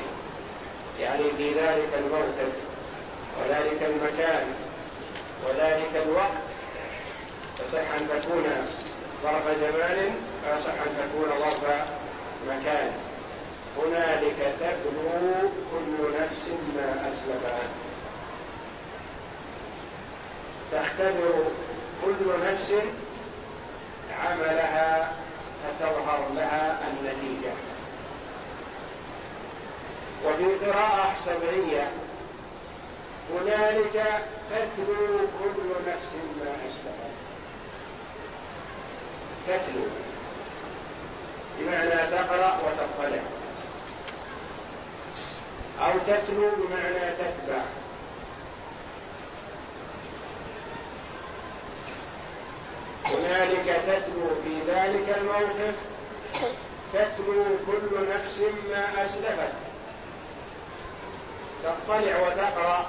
يعني 0.99 1.23
في 1.37 1.53
ذلك 1.53 1.89
الموقف 1.97 2.53
وذلك 3.39 3.83
المكان 3.83 4.53
وذلك 5.47 6.03
الوقت. 6.05 6.43
يصح 7.65 7.93
أن 7.99 8.07
تكون 8.09 8.43
ظرف 9.23 9.57
زمان 9.59 10.15
ويصح 10.45 10.73
أن 10.73 10.97
تكون 10.97 11.39
ظرف 11.39 11.85
مكان. 12.49 12.91
هنالك 13.77 14.53
تبلو 14.59 15.49
كل 15.71 16.21
نفس 16.21 16.47
ما 16.75 17.09
اسلفت 17.09 17.69
تختبر 20.71 21.43
كل 22.05 22.21
نفس 22.51 22.73
عملها 24.19 25.11
فتظهر 25.63 26.21
لها 26.35 26.79
النتيجة. 26.87 27.53
وفي 30.25 30.65
قراءة 30.65 31.15
سبعية 31.25 31.91
هنالك 33.31 34.23
تتلو 34.49 35.17
كل 35.39 35.61
نفس 35.87 36.13
ما 36.39 36.51
اسلفت 36.65 37.13
تتلو 39.47 39.85
بمعنى 41.59 42.11
تقرأ 42.11 42.57
وتطلع. 42.57 43.21
أو 45.81 45.91
تتلو 46.07 46.49
بمعنى 46.57 47.11
تتبع. 47.11 47.61
هنالك 53.05 53.81
تتلو 53.87 54.27
في 54.43 54.71
ذلك 54.71 55.17
الموقف. 55.17 55.75
تتلو 56.93 57.43
كل 57.67 58.09
نفس 58.15 58.39
ما 58.69 59.05
أسلفت. 59.05 59.53
تطلع 61.63 62.19
وتقرأ 62.21 62.85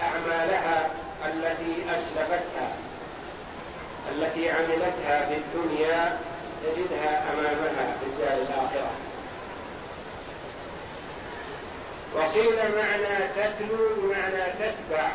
أعمالها 0.00 0.90
التي 1.24 1.84
أسلفتها 1.94 2.76
التي 4.12 4.50
عملتها 4.50 5.26
في 5.28 5.34
الدنيا 5.34 6.18
تجدها 6.62 7.32
أمامها 7.32 7.96
في 8.00 8.06
الدار 8.06 8.36
الآخرة. 8.42 8.90
وقيل 12.16 12.56
معنى 12.76 13.28
تتلو 13.36 13.88
بمعنى 13.96 14.44
تتبع. 14.58 15.08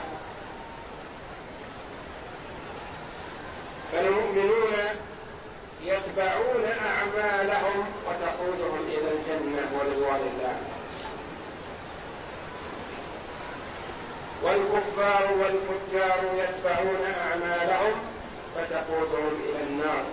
فالمؤمنون 3.91 4.73
يتبعون 5.83 6.65
أعمالهم 6.86 7.86
وتقودهم 8.07 8.79
إلى 8.88 9.12
الجنة 9.12 9.67
ورضوان 9.73 10.21
الله. 10.33 10.55
والكفار 14.43 15.33
والفجار 15.39 16.19
يتبعون 16.33 17.13
أعمالهم 17.21 17.93
فتقودهم 18.55 19.41
إلى 19.49 19.63
النار 19.63 20.03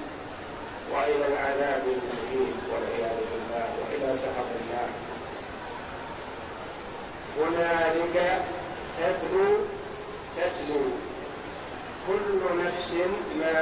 وإلى 0.93 1.27
العذاب 1.27 1.83
المهين 1.87 2.53
والعياذ 2.71 3.17
بالله 3.31 3.69
وإلى 3.81 4.19
سخط 4.19 4.51
الله 4.61 4.89
هنالك 7.39 8.43
تتلو 8.99 9.57
تتلو 10.37 10.81
كل 12.09 12.65
نفس 12.65 12.95
ما 13.39 13.53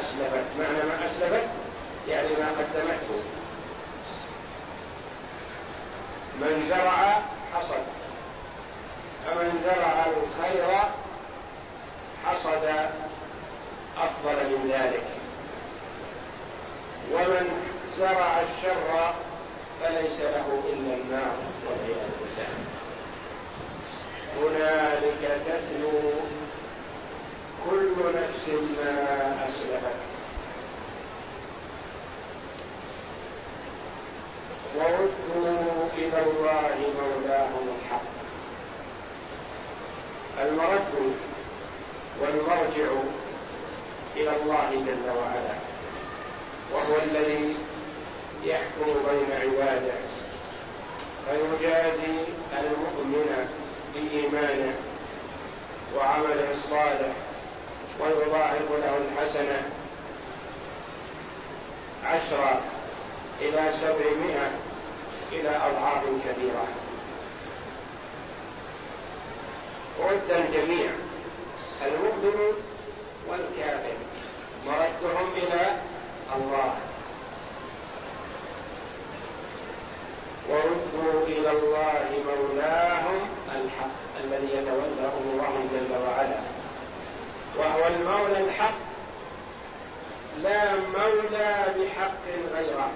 أسلفت. 0.00 0.46
معنى 0.58 0.82
ما 0.88 1.06
أسلفت 1.06 1.48
يعني 2.08 2.28
ما 2.28 2.48
قدمته. 2.58 3.22
من 6.40 6.66
زرع 6.68 7.22
حصد. 7.54 7.84
فمن 9.26 9.60
زرع 9.64 10.06
الخير 10.06 10.78
حصد 12.26 12.64
أفضل 13.98 14.36
من 14.50 14.70
ذلك. 14.72 15.06
ومن 17.12 17.46
زرع 17.98 18.40
الشر 18.40 19.12
فليس 19.80 20.20
له 20.20 20.62
إلا 20.72 20.94
النار 20.94 21.36
والعياذ 21.66 22.08
بالله. 22.20 22.81
هنالك 24.40 25.40
تتلو 25.46 26.12
كل 27.70 27.92
نفس 28.14 28.48
ما 28.48 29.46
أسلفت 29.48 29.98
وردوا 34.76 35.88
إلى 35.98 36.22
الله 36.26 36.76
مولاهم 36.98 37.68
الحق. 37.78 38.12
المرد 40.42 41.14
والمرجع 42.20 42.92
إلى 44.16 44.36
الله 44.36 44.70
جل 44.70 45.10
وعلا. 45.10 45.56
وهو 46.72 46.96
الذي 47.02 47.56
يحكم 48.44 48.92
بين 49.08 49.32
عباده. 49.40 49.98
فيجازي 51.26 52.16
المؤمن 52.58 53.48
بإيمانه 53.94 54.74
وعمله 55.96 56.50
الصالح 56.50 57.12
ويضاعف 58.00 58.70
له 58.70 58.98
الحسنة 58.98 59.62
عشرة 62.04 62.60
إلى 63.40 63.72
سبعمائة 63.72 64.50
إلى 65.32 65.48
أضعاف 65.48 66.04
كثيرة 66.28 66.66
رد 70.00 70.30
الجميع 70.30 70.90
المؤمن 71.86 72.52
والكافر 73.28 73.96
مردهم 74.66 75.28
إلى 75.36 75.76
الله. 76.36 76.74
وردوا 80.48 81.26
إلى 81.26 81.50
الله 81.50 82.04
مولاهم 82.26 83.20
الحق 83.64 84.24
الذي 84.24 84.48
يتولى 84.52 85.10
أمورهم 85.20 85.68
جل 85.72 85.96
وعلا. 86.06 86.40
وهو 87.58 87.86
المولى 87.86 88.44
الحق 88.44 88.74
لا 90.42 90.74
مولى 90.74 91.64
بحق 91.78 92.24
غيره. 92.54 92.90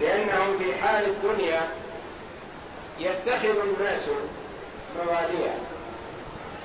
لأنهم 0.00 0.58
في 0.58 0.74
حال 0.82 1.04
الدنيا 1.04 1.68
يتخذ 2.98 3.58
الناس 3.58 4.08
مواليا. 4.96 5.54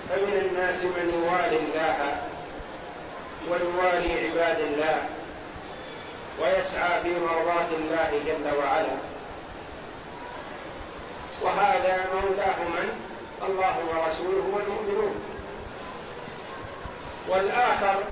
فمن 0.10 0.50
الناس 0.52 0.84
من 0.84 1.12
يوالي 1.14 1.60
الله 1.60 2.22
ويوالي 3.50 4.30
عباد 4.30 4.60
الله. 4.60 5.10
ويسعى 6.42 7.02
في 7.02 7.20
مرضاة 7.20 7.70
الله 7.72 8.22
جل 8.26 8.58
وعلا. 8.58 8.98
وهذا 11.42 12.06
مولاه 12.14 12.60
من؟ 12.60 12.90
الله 13.48 13.76
ورسوله 13.78 14.46
والمؤمنون. 14.54 15.16
والآخر 17.28 18.04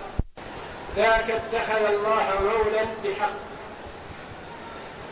ذاك 0.96 1.32
اتخذ 1.32 1.86
الله 1.86 2.40
مولا 2.42 2.84
بحق. 3.04 3.34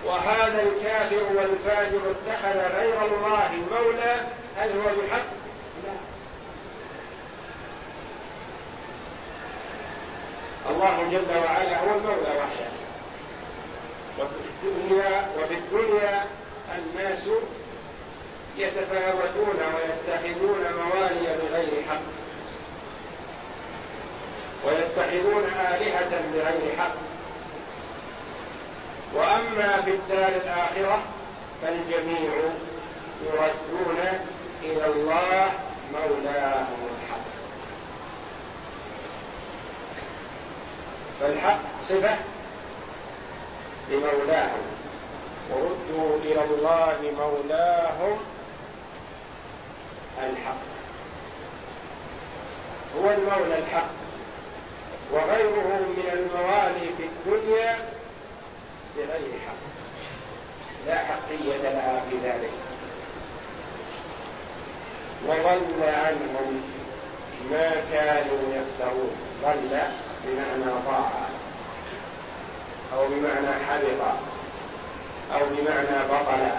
وهذا 0.06 0.62
الكافر 0.62 1.24
والفاجر 1.36 2.00
اتخذ 2.12 2.76
غير 2.78 3.06
الله 3.06 3.50
مولا 3.72 4.16
هل 4.58 4.72
هو 4.72 4.84
بحق؟ 4.84 5.26
لا. 5.84 5.94
الله 10.70 11.10
جل 11.12 11.38
وعلا 11.38 11.80
هو 11.80 11.98
المولى 11.98 12.38
وحده. 12.38 12.79
وفي 14.20 14.36
الدنيا 14.50 15.30
وفي 15.38 15.54
الدنيا 15.54 16.26
الناس 16.78 17.24
يتفاوتون 18.58 19.60
ويتخذون 19.76 20.66
موالي 20.78 21.38
بغير 21.42 21.84
حق. 21.90 22.02
ويتخذون 24.66 25.44
آلهة 25.44 26.22
بغير 26.34 26.78
حق. 26.80 26.96
وأما 29.16 29.82
في 29.82 29.92
الدار 29.92 30.28
الآخرة 30.28 31.04
فالجميع 31.62 32.32
يردون 33.26 33.98
إلى 34.64 34.86
الله 34.86 35.52
مولاهم 35.94 36.78
الحق. 36.92 37.26
فالحق 41.20 41.60
صفة 41.90 42.18
لمولاهم. 43.92 44.66
وردوا 45.52 46.18
إلى 46.24 46.44
الله 46.44 46.98
مولاهم 47.18 48.18
الحق. 50.24 50.64
هو 52.98 53.10
المولى 53.10 53.58
الحق. 53.58 53.90
وغيره 55.12 55.80
من 55.80 56.10
الموالي 56.14 56.90
في 56.98 57.04
الدنيا 57.04 57.78
بغير 58.98 59.40
حق. 59.48 59.64
لا 60.88 60.98
حقية 60.98 61.58
لها 61.58 62.02
في 62.10 62.18
ذلك. 62.24 62.52
وضل 65.28 65.84
عنهم 65.84 66.62
ما 67.52 67.72
كانوا 67.92 68.54
يفترون. 68.54 69.16
ضل 69.44 69.80
بمعنى 70.26 70.72
ضاع 70.86 71.39
أو 72.94 73.08
بمعنى 73.08 73.66
حبط 73.70 74.02
أو 75.34 75.40
بمعنى 75.50 76.08
بطل 76.10 76.50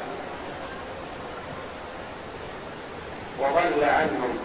وضل 3.38 3.84
عنهم 3.84 4.38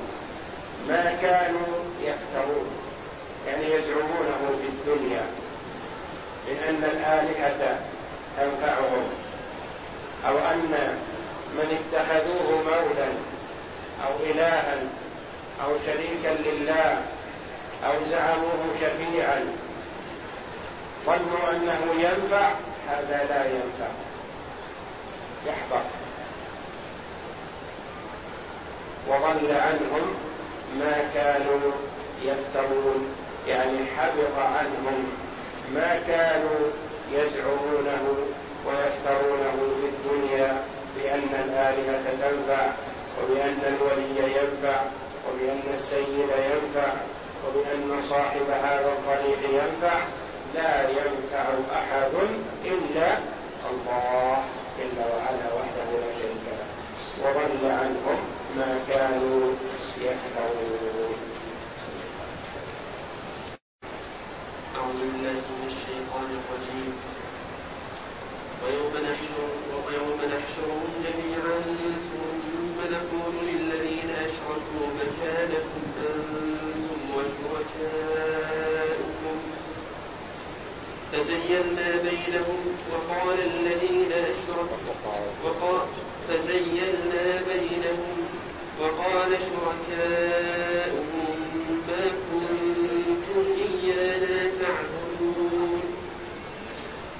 ما 0.87 1.17
كانوا 1.21 1.67
يفترون 2.01 2.67
يعني 3.47 3.65
يزعمونه 3.65 4.59
في 4.61 4.67
الدنيا 4.67 5.25
من 6.47 6.57
أن 6.69 6.83
الآلهة 6.83 7.79
تنفعهم 8.37 9.07
أو 10.27 10.37
أن 10.37 10.97
من 11.53 11.77
اتخذوه 11.77 12.61
مولا 12.63 13.07
أو 14.05 14.31
إلها 14.31 14.77
أو 15.63 15.69
شريكا 15.85 16.49
لله 16.49 17.01
أو 17.85 18.03
زعموه 18.09 18.65
شفيعا. 18.81 19.45
ظنوا 21.05 21.51
أنه 21.51 22.01
ينفع 22.01 22.49
هذا 22.87 23.25
لا 23.29 23.45
ينفع. 23.45 23.91
يحبط. 25.47 25.85
وضل 29.07 29.51
عنهم 29.51 30.15
ما 30.79 31.09
كانوا 31.13 31.71
يفترون. 32.23 33.15
يعني 33.47 33.77
حبط 33.97 34.37
عنهم 34.37 35.11
ما 35.73 35.99
كانوا 36.07 36.59
يزعمونه 37.11 38.15
ويفترونه 38.65 39.57
في 39.81 39.87
الدنيا 39.87 40.63
بأن 40.95 41.29
الآلهة 41.45 42.03
تنفع 42.21 42.67
وبأن 43.21 43.59
الولي 43.67 44.33
ينفع 44.33 44.81
وبأن 45.27 45.61
السيد 45.73 46.29
ينفع 46.51 46.93
وبأن 47.45 48.01
صاحب 48.01 48.49
هذا 48.63 48.87
الطريق 48.87 49.39
ينفع. 49.49 49.99
لا 50.55 50.89
ينفع 50.89 51.45
أحد 51.79 52.13
إلا 52.65 53.07
الله 53.71 54.43
جل 54.77 54.99
وعلا 54.99 55.47
وحده 55.57 55.89
لا 56.01 56.09
شريك 56.17 56.45
له. 56.57 56.67
وضل 57.23 57.63
عنهم 57.71 58.19
ما 58.57 58.79
كانوا 58.89 59.53
يفترون 60.01 61.15
أعوذ 64.75 64.99
بالله 65.11 65.41
من 65.59 65.63
الشيطان 65.67 66.29
الرجيم. 66.39 66.93
ويوم 68.63 68.93
ويوم 69.87 70.19
نحشرهم 70.35 70.89
جميعا 71.05 71.59
ثم 72.09 72.77
نقول 72.95 73.35
للذين 73.49 74.09
أشركوا 74.25 74.85
مكانكم 74.99 75.84
فزينا 81.49 81.89
بينهم 82.03 82.61
وقال 82.91 83.37
الذين 83.39 84.11
أشركوا 84.11 84.77
وقال 85.45 85.87
فزينا 86.29 87.41
بينهم 87.47 88.17
وقال 88.81 89.31
شركاؤهم 89.31 91.37
ما 91.87 92.05
كنتم 92.31 93.43
إيانا 93.61 94.51
تعبدون. 94.61 95.81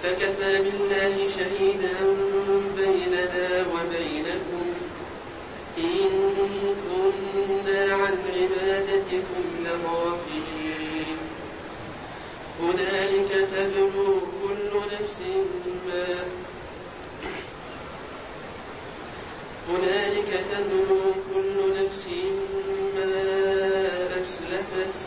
فكفى 0.03 0.53
بالله 0.63 1.15
شهيدا 1.27 1.95
بيننا 2.77 3.65
وبينكم. 3.73 4.65
إن 5.77 6.09
كنا 6.85 7.81
عن 7.93 8.15
عبادتكم 8.35 9.43
لغافلين. 9.65 10.64
هنالك 12.65 13.29
تبلو 13.51 14.19
كل 14.43 14.71
نفس 14.93 15.21
ما 15.87 16.07
هنالك 19.69 20.29
تبلو 20.51 21.01
كل 21.33 21.83
نفس 21.83 22.07
ما 22.95 23.11
أسلفت 24.21 24.97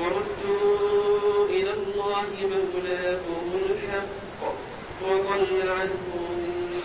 وردوا 0.00 1.46
إلى 1.48 1.70
الله 1.70 2.26
مولاهم 2.42 3.48
الحق 3.70 4.42
وضل 5.02 5.68
عنهم 5.68 6.36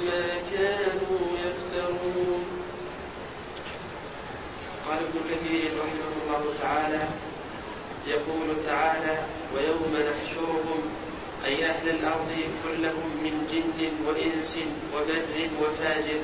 ما 0.05 0.27
كانوا 0.51 1.27
يفترون. 1.45 2.43
قال 4.87 4.97
ابن 4.97 5.19
كثير 5.29 5.71
رحمه 5.79 6.11
الله 6.21 6.53
تعالى 6.61 7.07
يقول 8.07 8.47
تعالى 8.65 9.17
ويوم 9.55 9.97
نحشرهم 10.11 10.81
أي 11.45 11.65
أهل 11.65 11.89
الأرض 11.89 12.31
كلهم 12.63 13.09
من 13.23 13.47
جن 13.51 13.91
وإنس 14.07 14.57
وبر 14.95 15.49
وفاجر. 15.61 16.19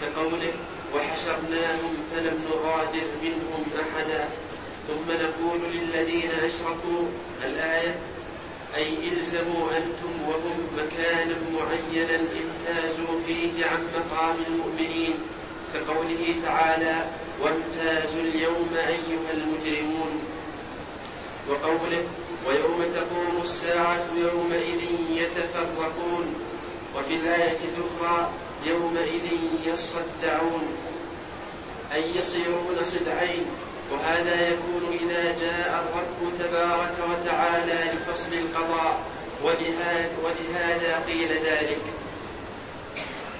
كقوله 0.00 0.52
وحشرناهم 0.94 1.94
فلم 2.14 2.44
نغادر 2.50 3.06
منهم 3.22 3.64
أحدا. 3.80 4.28
ثم 4.88 5.12
نقول 5.12 5.60
للذين 5.74 6.30
أشركوا 6.30 7.02
الآية 7.44 7.94
أي 8.76 8.94
إلزموا 9.08 9.70
أنتم 9.76 10.28
وهم 10.28 10.58
مكانا 10.76 11.34
معينا 11.52 12.16
امتازوا 12.16 13.20
فيه 13.26 13.66
عن 13.66 13.82
مقام 13.96 14.36
المؤمنين. 14.48 15.14
كقوله 15.74 16.34
تعالى 16.42 17.06
وامتازوا 17.40 18.20
اليوم 18.20 18.70
أيها 18.76 19.30
المجرمون. 19.34 20.39
وقوله 21.50 22.04
ويوم 22.46 22.84
تقوم 22.94 23.42
الساعة 23.42 24.06
يومئذ 24.16 24.80
يتفرقون 25.10 26.34
وفي 26.96 27.14
الآية 27.14 27.58
الأخرى 27.64 28.30
يومئذ 28.66 29.26
يصدعون 29.64 30.62
أي 31.92 32.16
يصيرون 32.16 32.76
صدعين 32.82 33.46
وهذا 33.92 34.48
يكون 34.48 34.98
إذا 35.00 35.24
جاء 35.40 35.84
الرب 35.84 36.32
تبارك 36.38 36.94
وتعالى 37.10 37.92
لفصل 37.92 38.32
القضاء 38.32 39.00
ولهذا, 40.24 41.04
قيل 41.06 41.28
ذلك. 41.32 41.80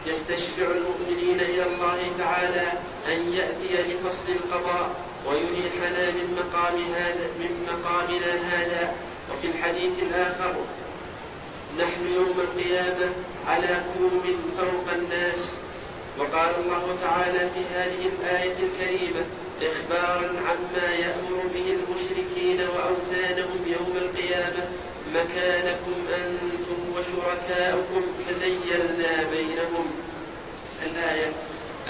يستشفع 0.07 0.67
المؤمنين 0.67 1.41
إلى 1.41 1.67
الله 1.67 2.13
تعالى 2.19 2.73
أن 3.09 3.33
يأتي 3.33 3.93
لفصل 3.93 4.33
القضاء 4.33 4.91
ويريحنا 5.27 6.11
من 6.11 6.27
مقام 6.41 6.77
هذا 6.95 7.27
من 7.39 7.69
مقامنا 7.71 8.33
هذا. 8.53 8.95
وفي 9.33 9.47
الحديث 9.47 9.93
الآخر 10.03 10.55
نحن 11.79 12.15
يوم 12.15 12.41
القيامة 12.41 13.13
على 13.47 13.83
كوم 13.99 14.23
فوق 14.59 14.95
الناس. 14.95 15.57
وقال 16.19 16.51
الله 16.65 16.97
تعالى 17.01 17.39
في 17.39 17.61
هذه 17.75 18.11
الآية 18.13 18.57
الكريمة 18.63 19.23
إخبارا 19.63 20.29
عما 20.49 20.95
يأمر 20.95 21.43
به 21.55 21.77
المشركين 21.79 22.61
وأوثانهم 22.61 23.61
يوم 23.67 23.97
القيامة 23.97 24.65
مكانكم 25.15 25.95
أنتم 26.15 26.79
وشركاؤكم 26.97 28.03
فزيلنا 28.29 29.25
بينهم. 29.33 29.87
الآية 30.87 31.33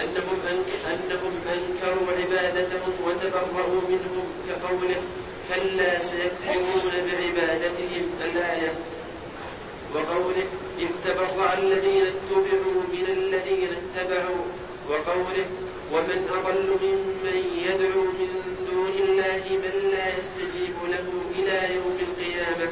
أنهم, 0.02 0.38
أنهم 0.86 1.34
أنكروا 1.54 2.06
عبادتهم 2.18 2.92
وتبرؤوا 3.06 3.80
منهم 3.88 4.24
كقوله 4.48 5.02
كلا 5.48 5.98
سيكفرون 5.98 6.92
بعبادتهم 7.06 8.10
الآية. 8.24 8.72
وقوله 9.94 10.46
إذ 10.78 10.88
تبرأ 11.04 11.58
الذين 11.58 12.06
اتبعوا 12.06 12.82
من 12.92 13.06
الذين 13.08 13.68
اتبعوا. 13.80 14.44
وقوله 14.88 15.46
ومن 15.92 16.28
أضل 16.38 16.68
ممن 16.82 17.38
يدعو 17.68 18.02
من 18.02 18.30
دون 18.70 19.08
الله 19.08 19.42
من 19.48 19.90
لا 19.90 20.18
يستجيب 20.18 20.74
له 20.88 21.06
إلى 21.38 21.74
يوم 21.74 21.98
القيامة. 22.00 22.70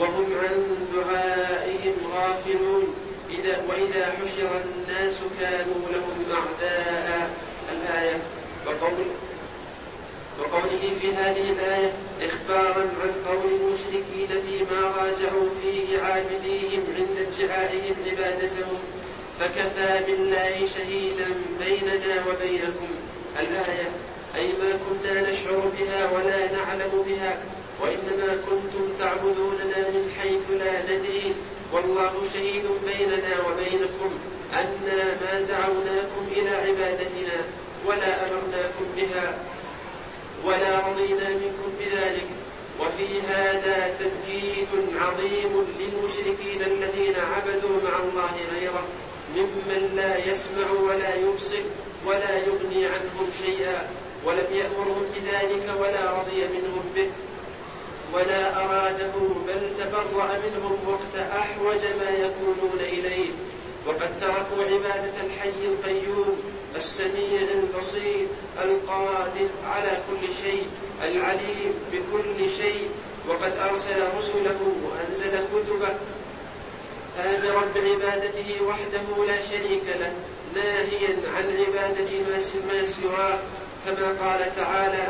وهم 0.00 0.26
عن 0.42 0.86
دعائهم 0.94 1.94
غافلون. 2.14 3.09
إذا 3.38 3.64
وإذا 3.68 4.06
حشر 4.06 4.60
الناس 4.64 5.18
كانوا 5.40 5.82
لهم 5.92 6.24
أعداء 6.34 7.30
الآية. 7.72 8.18
وقول 8.66 9.06
وقوله 10.40 10.90
في 11.00 11.12
هذه 11.12 11.52
الآية 11.52 11.92
إخبارا 12.22 12.88
عن 13.02 13.12
قول 13.26 13.52
المشركين 13.60 14.28
فيما 14.28 14.80
راجعوا 14.80 15.48
فيه 15.62 16.00
عابديهم 16.02 16.82
عند 16.98 17.26
ادعائهم 17.28 17.94
عبادتهم 18.06 18.78
فكفى 19.40 20.04
بالله 20.06 20.66
شهيدا 20.74 21.26
بيننا 21.64 22.24
وبينكم. 22.28 22.88
الآية 23.40 23.88
أي 24.36 24.46
ما 24.46 24.78
كنا 24.84 25.30
نشعر 25.30 25.70
بها 25.78 26.10
ولا 26.10 26.52
نعلم 26.52 27.04
بها 27.08 27.38
وإنما 27.82 28.36
كنتم 28.46 28.88
تعبدوننا 28.98 29.88
من 29.88 30.12
حيث 30.20 30.42
لا 30.50 30.82
ندري. 30.82 31.34
والله 31.72 32.12
شهيد 32.34 32.64
بيننا 32.86 33.34
وبينكم 33.46 34.10
أنا 34.52 35.04
ما 35.20 35.40
دعوناكم 35.40 36.22
إلى 36.36 36.50
عبادتنا 36.50 37.38
ولا 37.86 38.28
أمرناكم 38.28 38.86
بها 38.96 39.38
ولا 40.44 40.88
رضينا 40.88 41.28
منكم 41.28 41.72
بذلك. 41.80 42.26
وفي 42.80 43.20
هذا 43.20 43.94
تثبيت 43.98 44.68
عظيم 45.00 45.66
للمشركين 45.80 46.62
الذين 46.62 47.14
عبدوا 47.34 47.76
مع 47.84 47.98
الله 47.98 48.34
غيره 48.54 48.84
ممن 49.36 49.92
لا 49.96 50.30
يسمع 50.30 50.70
ولا 50.70 51.14
يبصر 51.14 51.62
ولا 52.06 52.38
يغني 52.38 52.86
عنهم 52.86 53.30
شيئا 53.42 53.88
ولم 54.24 54.46
يأمرهم 54.52 55.04
بذلك 55.14 55.66
ولا 55.80 56.20
رضي 56.20 56.40
منهم 56.48 56.84
به. 56.94 57.10
ولا 58.12 58.64
أراده 58.64 59.12
بل 59.46 59.76
تبرأ 59.78 60.38
منهم 60.46 60.78
وقت 60.86 61.14
أحوج 61.32 61.84
ما 62.00 62.10
يكونون 62.10 62.78
إليه. 62.80 63.30
وقد 63.86 64.18
تركوا 64.20 64.64
عبادة 64.64 65.12
الحي 65.26 65.64
القيوم 65.64 66.40
السميع 66.76 67.40
البصير 67.54 68.26
القادر 68.62 69.48
على 69.66 69.98
كل 70.10 70.32
شيء 70.42 70.66
العليم 71.02 71.74
بكل 71.92 72.50
شيء. 72.50 72.88
وقد 73.28 73.52
أرسل 73.56 74.08
رسله 74.18 74.60
وأنزل 74.84 75.30
كتبه. 75.54 75.94
آمرا 77.18 77.62
بعبادته 77.74 78.62
وحده 78.62 79.24
لا 79.26 79.42
شريك 79.42 79.84
له 80.00 80.12
ناهيا 80.54 81.16
عن 81.36 81.56
عبادة 81.56 82.10
ما 82.68 82.86
سواه. 82.86 83.38
كما 83.86 84.08
قال 84.20 84.56
تعالى 84.56 85.08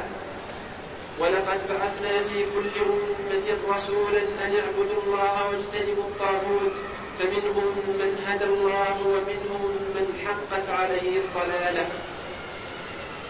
ولقد 1.20 1.60
بعثنا 1.68 2.22
في 2.22 2.44
كل 2.54 2.80
أمة 2.86 3.74
رسولا 3.74 4.22
أن 4.44 4.52
اعبدوا 4.56 5.02
الله 5.06 5.46
واجتنبوا 5.48 6.04
الطاغوت. 6.04 6.72
فمنهم 7.18 7.74
من 7.86 8.24
هدى 8.26 8.44
الله 8.44 8.96
ومنهم 9.06 9.70
من 9.94 10.06
حقت 10.24 10.68
عليه 10.68 11.18
الضلالة. 11.18 11.86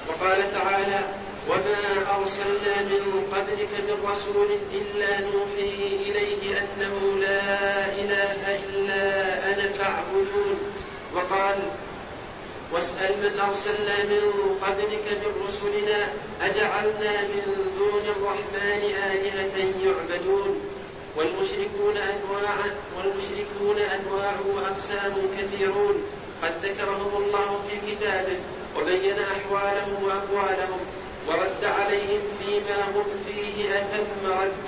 وقال 0.09 0.53
تعالى 0.53 1.01
وما 1.49 2.19
أرسلنا 2.19 2.83
من 2.83 3.03
قبلك 3.33 3.69
من 3.89 4.11
رسول 4.11 4.49
إلا 4.73 5.21
نوحي 5.21 5.87
إليه 6.11 6.59
أنه 6.59 7.19
لا 7.21 7.87
إله 7.87 8.59
إلا 8.69 9.69
فاعبدون. 9.69 10.59
وقال 11.15 11.59
واسأل 12.73 13.17
من 13.17 13.41
أرسلنا 13.41 14.05
من 14.05 14.23
قبلك 14.63 15.07
من 15.23 15.47
رسلنا 15.47 16.09
أجعلنا 16.43 17.23
من 17.23 17.43
دون 17.79 18.03
الرحمن 18.17 18.83
آلهة 19.13 19.57
يعبدون. 19.85 20.61
والمشركون 21.17 21.97
أنواع 21.97 22.57
والمشركون 22.97 23.79
أنواع 23.79 24.35
وأقسام 24.55 25.15
كثيرون. 25.39 26.03
قد 26.43 26.53
ذكرهم 26.63 27.25
الله 27.25 27.61
في 27.69 27.95
كتابه 27.95 28.37
وبين 28.77 29.19
أحوالهم 29.19 30.05
وأقوالهم 30.05 30.81
ورد 31.29 31.65
عليهم 31.65 32.21
فيما 32.39 32.85
هم 32.95 33.05
فيه 33.27 33.79
أتم 33.79 34.27
رد. 34.27 34.67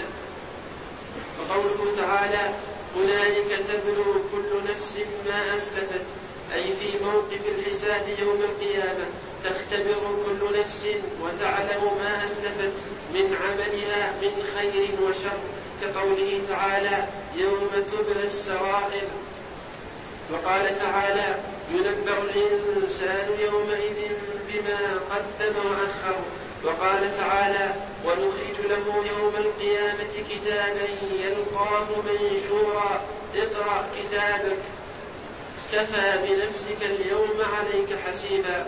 وقوله 1.40 1.96
تعالى 1.96 2.55
هنالك 2.96 3.61
تبلو 3.68 4.12
كل 4.32 4.70
نفس 4.70 4.98
ما 5.26 5.57
أسلفت 5.57 6.05
أي 6.55 6.72
في 6.76 7.05
موقف 7.05 7.40
الحساب 7.59 8.09
يوم 8.22 8.40
القيامة 8.42 9.05
تختبر 9.44 10.16
كل 10.26 10.59
نفس 10.61 10.86
وتعلم 11.22 11.98
ما 12.03 12.24
أسلفت 12.24 12.72
من 13.14 13.36
عملها 13.42 14.12
من 14.22 14.42
خير 14.57 14.88
وشر 15.03 15.38
كقوله 15.82 16.40
تعالى 16.48 17.09
يوم 17.36 17.70
تبلى 17.92 18.24
السرائر. 18.24 19.09
وقال 20.32 20.78
تعالى 20.78 21.34
ينبأ 21.70 22.18
الإنسان 22.22 23.28
يومئذ 23.40 24.09
بما 24.48 25.00
قدم 25.11 25.55
وأخر. 25.70 26.16
وقال 26.64 27.18
تعالى 27.18 27.74
ونخرج 28.07 28.66
له 28.68 29.05
يوم 29.18 29.34
القيامة 29.36 30.12
كتابا 30.30 30.88
يلقاه 31.18 31.86
منشورا 32.07 33.00
اقرأ 33.36 33.88
كتابك. 33.96 34.59
كفى 35.72 36.18
بنفسك 36.28 36.82
اليوم 36.82 37.38
عليك 37.56 37.98
حسيبا. 38.06 38.66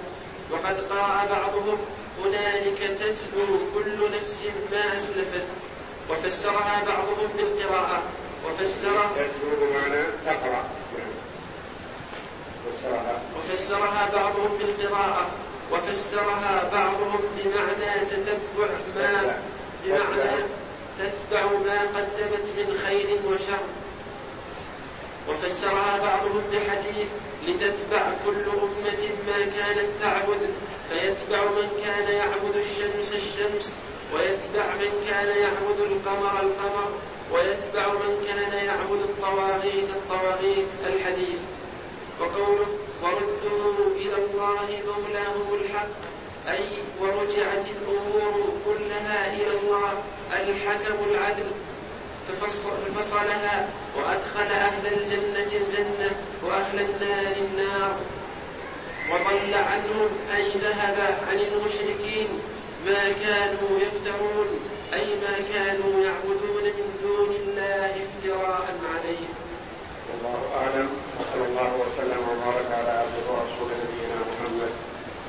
وقد 0.51 0.81
قرأ 0.91 1.25
بعضهم 1.31 1.79
هنالك 2.25 2.79
تتلو 2.79 3.59
كل 3.75 4.13
نفس 4.15 4.43
ما 4.73 4.99
أسلفت. 4.99 5.47
وفسرها 6.11 6.83
بعضهم 6.87 7.29
بالقراءة. 7.37 8.03
وفسر 8.47 9.11
تتلو 9.17 9.51
بمعنى 9.61 10.05
تقرأ 10.27 10.65
فسرها. 12.65 13.23
وفسرها 13.37 14.11
بعضهم 14.13 14.59
بالقراءة. 14.59 15.27
وفسرها 15.73 16.71
بعضهم 16.73 17.21
بمعنى 17.37 18.07
تتبع 18.11 18.69
ما 18.97 19.39
بمعنى 19.85 20.43
تتبع 20.99 21.43
ما 21.43 21.81
قدمت 21.81 22.49
من 22.59 22.75
خير 22.87 23.19
وشر. 23.27 23.59
وفسرها 25.29 25.99
بعضهم 25.99 26.43
بحديث 26.53 27.09
لتتبع 27.47 28.03
كل 28.27 28.45
أمة 28.51 29.09
ما 29.27 29.45
كانت 29.45 29.89
تعبد 30.01 30.51
فيتبع 30.89 31.45
من 31.45 31.69
كان 31.85 32.13
يعبد 32.13 32.57
الشمس 32.57 33.15
الشمس 33.15 33.77
ويتبع 34.15 34.75
من 34.75 35.07
كان 35.11 35.27
يعبد 35.27 35.81
القمر 35.81 36.41
القمر 36.41 36.89
ويتبع 37.33 37.93
من 37.93 38.27
كان 38.29 38.53
يعبد 38.67 39.01
الطواغيت 39.03 39.89
الطواغيت. 39.91 40.69
الحديث 40.87 41.41
وقوله 42.21 42.67
وردوا 43.03 43.87
إلى 43.97 44.15
الله 44.15 44.69
مولاهم 44.87 45.55
الحق 45.61 45.89
أي 46.49 46.69
ورجعت 47.01 47.65
الأمور 47.67 48.53
كلها 48.67 49.35
إلى 49.35 49.59
الله 49.59 49.93
الحكم 50.33 51.05
العدل. 51.11 51.47
ففصلها 52.29 53.69
وأدخل 53.97 54.47
أهل 54.53 54.87
الجنة 54.87 55.51
الجنة 55.53 56.11
وأهل 56.43 56.81
النار 56.81 57.37
النار. 57.37 57.97
وضل 59.11 59.55
عنهم 59.55 60.09
أي 60.35 60.51
ذهب 60.51 61.19
عن 61.29 61.39
المشركين 61.39 62.29
ما 62.87 63.13
كانوا 63.25 63.79
يفترون 63.81 64.47
أي 64.93 65.07
ما 65.15 65.35
كانوا 65.55 66.05
يعبدون 66.05 66.65
من 66.65 66.99
دون 67.03 67.31
الله 67.37 67.93
افتراء 68.05 68.67
عليه 68.95 69.27
الله 70.15 70.41
أعلم. 70.57 70.89
وصلى 71.21 71.45
الله 71.49 71.71
وسلم 71.83 72.23
وبارك 72.29 72.69
على 72.73 72.91
عبده 72.91 73.27
ورسوله 73.33 73.77
نبينا 73.85 74.17
محمد 74.31 74.73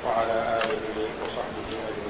وعلى 0.05 0.59
آله 0.63 1.07
وصحبه 1.21 1.67
أجمعين. 1.67 2.04